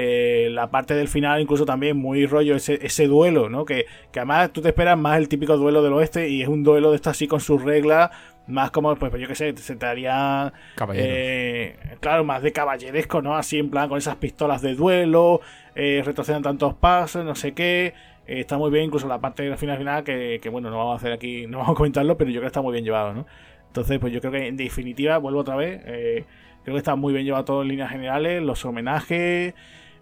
[0.00, 3.64] Eh, la parte del final incluso también muy rollo ese, ese duelo, ¿no?
[3.64, 6.62] Que, que, además tú te esperas más el típico duelo del oeste y es un
[6.62, 8.10] duelo de esto así con sus reglas,
[8.46, 10.52] más como, pues, pues yo qué sé, se te haría...
[10.94, 13.36] Eh, claro, más de caballeresco, ¿no?
[13.36, 15.40] Así en plan con esas pistolas de duelo,
[15.74, 17.92] eh, retroceden tantos pasos, no sé qué.
[18.28, 20.92] Eh, está muy bien, incluso la parte del final final, que, que, bueno, no vamos
[20.94, 23.14] a hacer aquí, no vamos a comentarlo, pero yo creo que está muy bien llevado,
[23.14, 23.26] ¿no?
[23.66, 27.24] Entonces, pues yo creo que en definitiva, vuelvo otra vez, creo que está muy bien
[27.24, 29.54] llevado todo en líneas generales, los homenajes,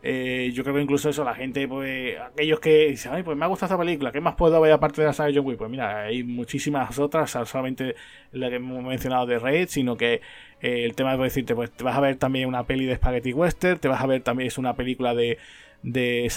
[0.08, 3.44] eh, yo creo que incluso eso, la gente, pues, aquellos que dicen, ay, pues me
[3.44, 5.58] ha gustado esta película, ¿qué más puedo ver aparte de la saga de John Wick?
[5.58, 7.96] Pues mira, hay muchísimas otras, solamente
[8.30, 10.20] la que hemos mencionado de Raid, sino que
[10.60, 13.32] eh, el tema de decirte, pues te vas a ver también una peli de Spaghetti
[13.32, 15.38] Western, te vas a ver también es una película de,
[15.82, 16.32] de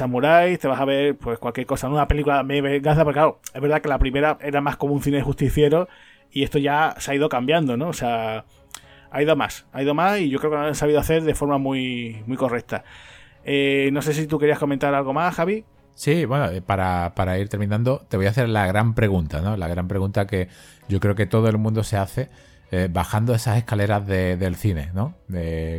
[0.59, 3.81] te vas a ver pues cualquier cosa, una película me venganza, porque claro, es verdad
[3.83, 5.87] que la primera era más como un cine justiciero
[6.31, 7.89] y esto ya se ha ido cambiando, ¿no?
[7.89, 8.45] O sea,
[9.11, 11.35] ha ido más, ha ido más y yo creo que lo han sabido hacer de
[11.35, 12.83] forma muy, muy correcta.
[13.51, 15.65] Eh, no sé si tú querías comentar algo más, Javi.
[15.95, 19.57] Sí, bueno, eh, para, ir terminando, te voy a hacer la gran pregunta, ¿no?
[19.57, 20.49] La gran pregunta que
[20.87, 22.29] yo creo que todo el mundo se hace
[22.69, 25.15] eh, bajando esas escaleras del cine, ¿no?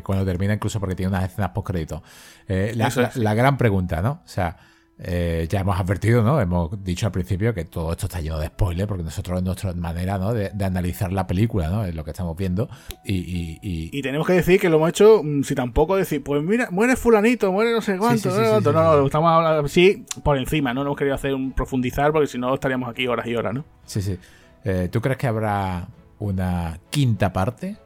[0.02, 2.02] cuando termina, incluso porque tiene unas escenas post crédito.
[2.48, 4.20] la, la, gran pregunta, ¿no?
[4.24, 4.56] O sea,
[5.02, 6.40] eh, ya hemos advertido, ¿no?
[6.40, 9.72] Hemos dicho al principio que todo esto está lleno de spoilers, porque nosotros es nuestra
[9.72, 10.34] manera, ¿no?
[10.34, 11.86] De, analizar la película, ¿no?
[11.86, 12.68] Es lo que estamos viendo.
[13.02, 16.68] Y, y, tenemos que decir que lo hemos hecho mm, si tampoco decir, pues mira,
[16.70, 20.82] muere fulanito, muere no sé cuánto, no, no, estamos hablando sí por encima, ¿no?
[20.82, 23.64] No hemos querido hacer un profundizar porque si no estaríamos aquí horas y horas, ¿no?
[23.86, 24.18] Sí, sí.
[24.64, 25.88] Eh, ¿Tú crees que habrá
[26.18, 27.78] una quinta parte?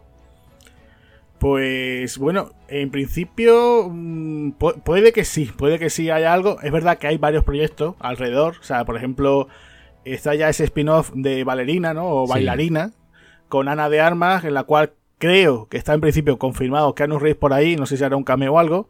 [1.44, 6.58] Pues bueno, en principio mm, puede que sí, puede que sí haya algo.
[6.62, 8.56] Es verdad que hay varios proyectos alrededor.
[8.60, 9.48] O sea, por ejemplo,
[10.06, 12.06] está ya ese spin-off de Valerina, ¿no?
[12.06, 12.92] O Bailarina,
[13.50, 17.18] con Ana de Armas, en la cual creo que está en principio confirmado que Anu
[17.18, 18.88] Reis por ahí, no sé si hará un cameo o algo.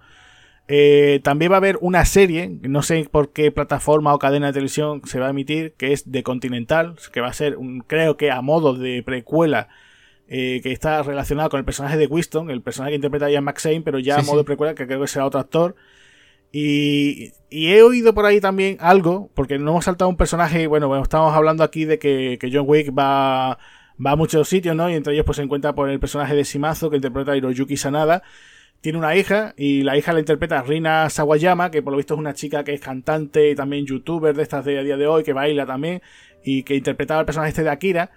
[0.68, 4.52] Eh, también va a haber una serie, no sé por qué plataforma o cadena de
[4.52, 8.16] televisión se va a emitir, que es de Continental, que va a ser, un, creo
[8.16, 9.70] que a modo de precuela,
[10.28, 13.44] eh, que está relacionado con el personaje de Winston, el personaje que interpreta a Ian
[13.44, 15.76] McShane, pero ya a modo de precuela, que creo que será otro actor.
[16.52, 21.02] Y, he oído por ahí también algo, porque no hemos saltado un personaje, bueno, bueno
[21.02, 23.58] estamos hablando aquí de que, John Wick va,
[24.04, 24.88] va a muchos sitios, ¿no?
[24.88, 27.76] Y entre ellos pues se encuentra por el personaje de Shimazo, que interpreta a Hiroyuki
[27.76, 28.22] Sanada,
[28.84, 32.20] tiene una hija y la hija la interpreta Rina Sawayama, que por lo visto es
[32.20, 35.22] una chica que es cantante y también youtuber de estas de a día de hoy,
[35.22, 36.02] que baila también
[36.44, 38.10] y que interpretaba el personaje este de Akira.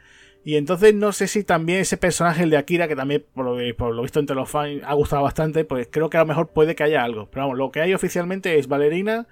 [0.47, 4.01] Y entonces no sé si también ese personaje, el de Akira, que también por lo,
[4.01, 6.83] visto entre los fans ha gustado bastante, pues creo que a lo mejor puede que
[6.83, 7.29] haya algo.
[7.29, 9.27] Pero vamos, lo que hay oficialmente es Valerina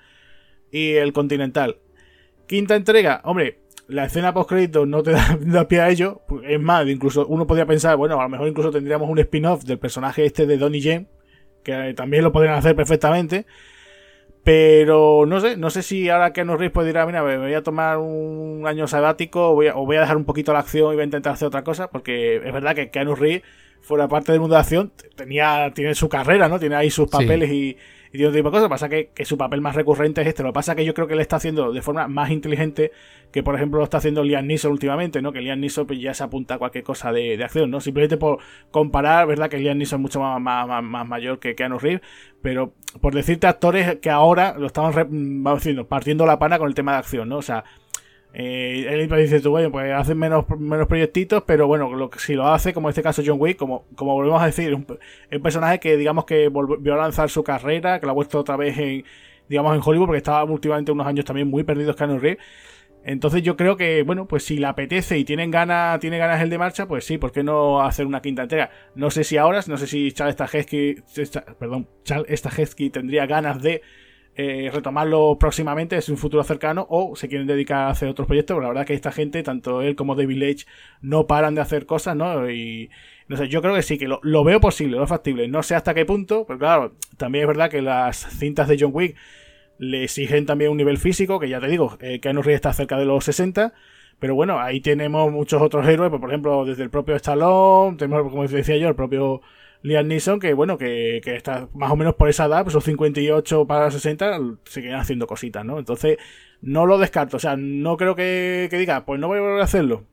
[0.71, 1.77] y el Continental.
[2.47, 6.23] Quinta entrega, hombre, la escena post crédito no te da, pie a ello.
[6.43, 9.79] Es más, incluso uno podría pensar, bueno, a lo mejor incluso tendríamos un spin-off del
[9.79, 11.07] personaje este de Donnie Yen,
[11.63, 13.45] que también lo podrían hacer perfectamente.
[14.45, 17.63] Pero no sé, no sé si ahora que nos pues dirá, mira, me voy a
[17.63, 20.91] tomar un año sabático o voy, a, o voy a dejar un poquito la acción
[20.91, 23.41] y voy a intentar hacer otra cosa, porque es verdad que Keanu Reeves,
[23.81, 26.59] fuera parte del mundo de acción, tenía, tiene su carrera, ¿no?
[26.59, 27.75] Tiene ahí sus papeles y,
[28.11, 28.69] y otro tipo de cosas.
[28.69, 30.43] Pasa que, que, su papel más recurrente es este.
[30.43, 32.91] Lo que pasa que yo creo que él está haciendo de forma más inteligente
[33.31, 35.33] que, por ejemplo, lo está haciendo Liam Neeson últimamente, ¿no?
[35.33, 37.81] Que Liam Neeson pues, ya se apunta a cualquier cosa de, acción, ¿no?
[37.81, 38.39] Simplemente por
[38.71, 39.49] comparar, ¿verdad?
[39.49, 42.01] Que Liam Neeson es mucho más, más, más, mayor que Keanu Reeves,
[42.41, 44.93] pero por decirte actores que ahora lo estaban,
[45.43, 47.37] vamos diciendo, partiendo la pana con el tema de acción, ¿no?
[47.37, 47.65] O sea,
[48.37, 52.73] eh, él dice tú, bueno, pues hacen menos, menos proyectitos, pero bueno, si lo hace,
[52.73, 54.85] como en este caso John Wick, como, como volvemos a decir, un,
[55.41, 58.77] personaje que digamos que volvió a lanzar su carrera, que lo ha puesto otra vez
[58.77, 59.05] en,
[59.47, 62.43] digamos, en Hollywood, porque estaba últimamente unos años también muy perdidos Keanu Reeves.
[63.05, 66.49] Entonces yo creo que, bueno, pues si le apetece y tienen ganas, tiene ganas el
[66.49, 68.69] de marcha, pues sí, ¿por qué no hacer una quinta entrega?
[68.95, 70.97] No sé si ahora, no sé si Charles Stahelski,
[71.57, 73.81] perdón, Charles Stahelski tendría ganas de
[74.37, 78.55] eh, retomarlo próximamente, es un futuro cercano, o se quieren dedicar a hacer otros proyectos,
[78.55, 80.67] pero la verdad que esta gente, tanto él como David Leitch,
[81.01, 82.49] no paran de hacer cosas, ¿no?
[82.49, 82.89] Y
[83.27, 85.47] no sé, yo creo que sí, que lo, veo posible, lo factible.
[85.47, 88.91] No sé hasta qué punto, pero claro, también es verdad que las cintas de John
[88.93, 89.15] Wick
[89.77, 92.97] le exigen también un nivel físico, que ya te digo, eh, Keanu Reeves está cerca
[92.97, 93.73] de los 60,
[94.19, 98.29] pero bueno, ahí tenemos muchos otros héroes, pues, por ejemplo, desde el propio Stallone, tenemos,
[98.29, 99.41] como decía yo, el propio
[99.85, 103.67] Liam Neeson, que bueno, que, está más o menos por esa edad, pues son 58
[103.67, 105.77] para 60, se haciendo cositas, ¿no?
[105.77, 106.17] Entonces,
[106.61, 109.65] no lo descarto, o sea, no creo que, diga, pues no voy a volver a
[109.65, 110.03] hacerlo,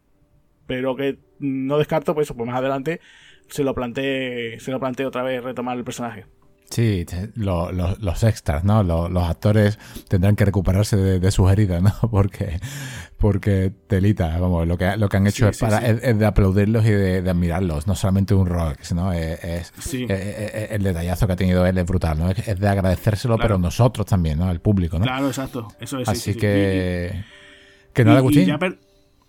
[0.67, 3.01] pero que no descarto, pues, pues más adelante
[3.49, 6.27] se lo planteé, se lo planteé otra vez retomar el personaje.
[6.69, 8.83] Sí, los extras, ¿no?
[8.83, 11.93] Los, actores tendrán que recuperarse de, sus heridas, ¿no?
[12.11, 12.61] Porque,
[13.23, 16.91] porque telita, vamos, lo que, lo que han hecho es, para, Es, de aplaudirlos y
[16.91, 19.13] de, admirarlos, no solamente un Rolex, ¿no?
[19.13, 19.73] Es,
[20.11, 22.31] el detallazo que ha tenido él es brutal, ¿no?
[22.31, 24.51] Es, de agradecérselo, pero nosotros también, ¿no?
[24.51, 25.05] El público, ¿no?
[25.05, 25.69] Claro, exacto.
[25.79, 27.25] Eso es, Así que...
[27.93, 28.53] Que no le Agustín.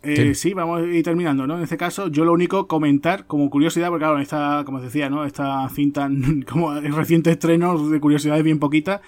[0.01, 0.55] Eh, sí.
[0.55, 1.57] vamos a ir terminando, ¿no?
[1.57, 5.07] En este caso, yo lo único comentar como curiosidad, porque claro, esta, como os decía,
[5.11, 5.23] ¿no?
[5.23, 6.09] Esta cinta,
[6.49, 9.01] como en reciente estreno de curiosidades bien poquita.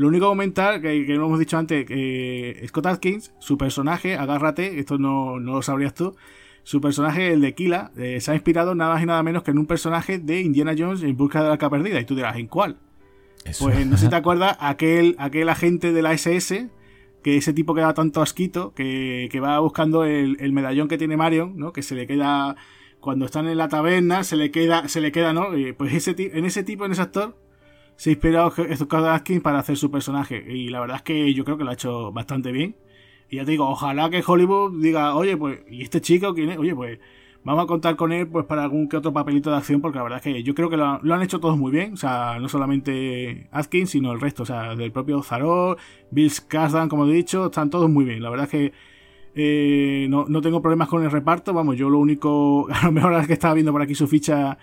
[0.00, 4.78] Lo único comentar, que, que no hemos dicho antes, que Scott Atkins, su personaje, agárrate,
[4.78, 6.16] esto no, no lo sabrías tú,
[6.62, 9.50] su personaje, el de Kila, eh, se ha inspirado nada más y nada menos que
[9.50, 12.00] en un personaje de Indiana Jones en busca de la arca perdida.
[12.00, 12.78] Y tú dirás, ¿en cuál?
[13.44, 16.70] Pues no sé si te acuerdas, aquel, aquel agente de la SS
[17.22, 20.96] que ese tipo que da tanto asquito, que, que va buscando el, el, medallón que
[20.96, 21.74] tiene Marion, ¿no?
[21.74, 22.56] Que se le queda,
[23.00, 25.48] cuando están en la taberna, se le queda, se le queda, ¿no?
[25.76, 27.36] pues ese en ese tipo, en ese actor,
[28.00, 30.42] se ha inspirado Scott Atkins para hacer su personaje.
[30.48, 32.74] Y la verdad es que yo creo que lo ha hecho bastante bien.
[33.28, 36.56] Y ya te digo, ojalá que Hollywood diga, oye, pues, ¿y este chico quién es?
[36.56, 36.98] Oye, pues,
[37.42, 40.02] Vamos a contar con él pues para algún que otro papelito de acción, porque la
[40.02, 41.92] verdad es que yo creo que lo, han hecho todos muy bien.
[41.94, 44.44] O sea, no solamente Atkins, sino el resto.
[44.44, 45.76] O sea, del propio Zaror,
[46.10, 48.22] Bill Skarsgård, como he dicho, están todos muy bien.
[48.22, 48.72] La verdad es que
[49.34, 51.52] eh, no, tengo problemas con el reparto.
[51.54, 54.58] Vamos, yo lo único, a lo mejor es que estaba viendo por aquí su ficha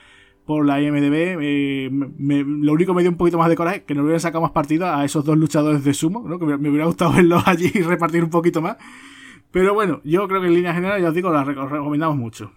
[0.48, 3.94] por la IMDB, eh, lo único que me dio un poquito más de coraje que
[3.94, 6.40] no hubiera sacado más partido a esos dos luchadores de sumo, ¿no?
[6.40, 8.78] que me, me hubiera gustado verlos allí y repartir un poquito más.
[9.52, 12.54] Pero bueno, yo creo que en línea general, ya os digo, la recomendamos mucho.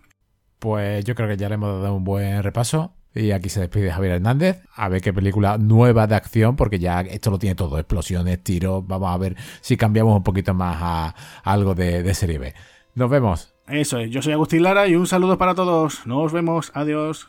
[0.60, 2.94] Pues yo creo que ya le hemos dado un buen repaso.
[3.12, 4.62] Y aquí se despide Javier Hernández.
[4.76, 8.86] A ver qué película nueva de acción, porque ya esto lo tiene todo: explosiones, tiros.
[8.86, 12.54] Vamos a ver si cambiamos un poquito más a, algo de, de serie B.
[12.94, 13.52] Nos vemos.
[13.66, 16.06] Eso es, yo soy Agustín Lara y un saludo para todos.
[16.06, 17.28] Nos vemos, adiós.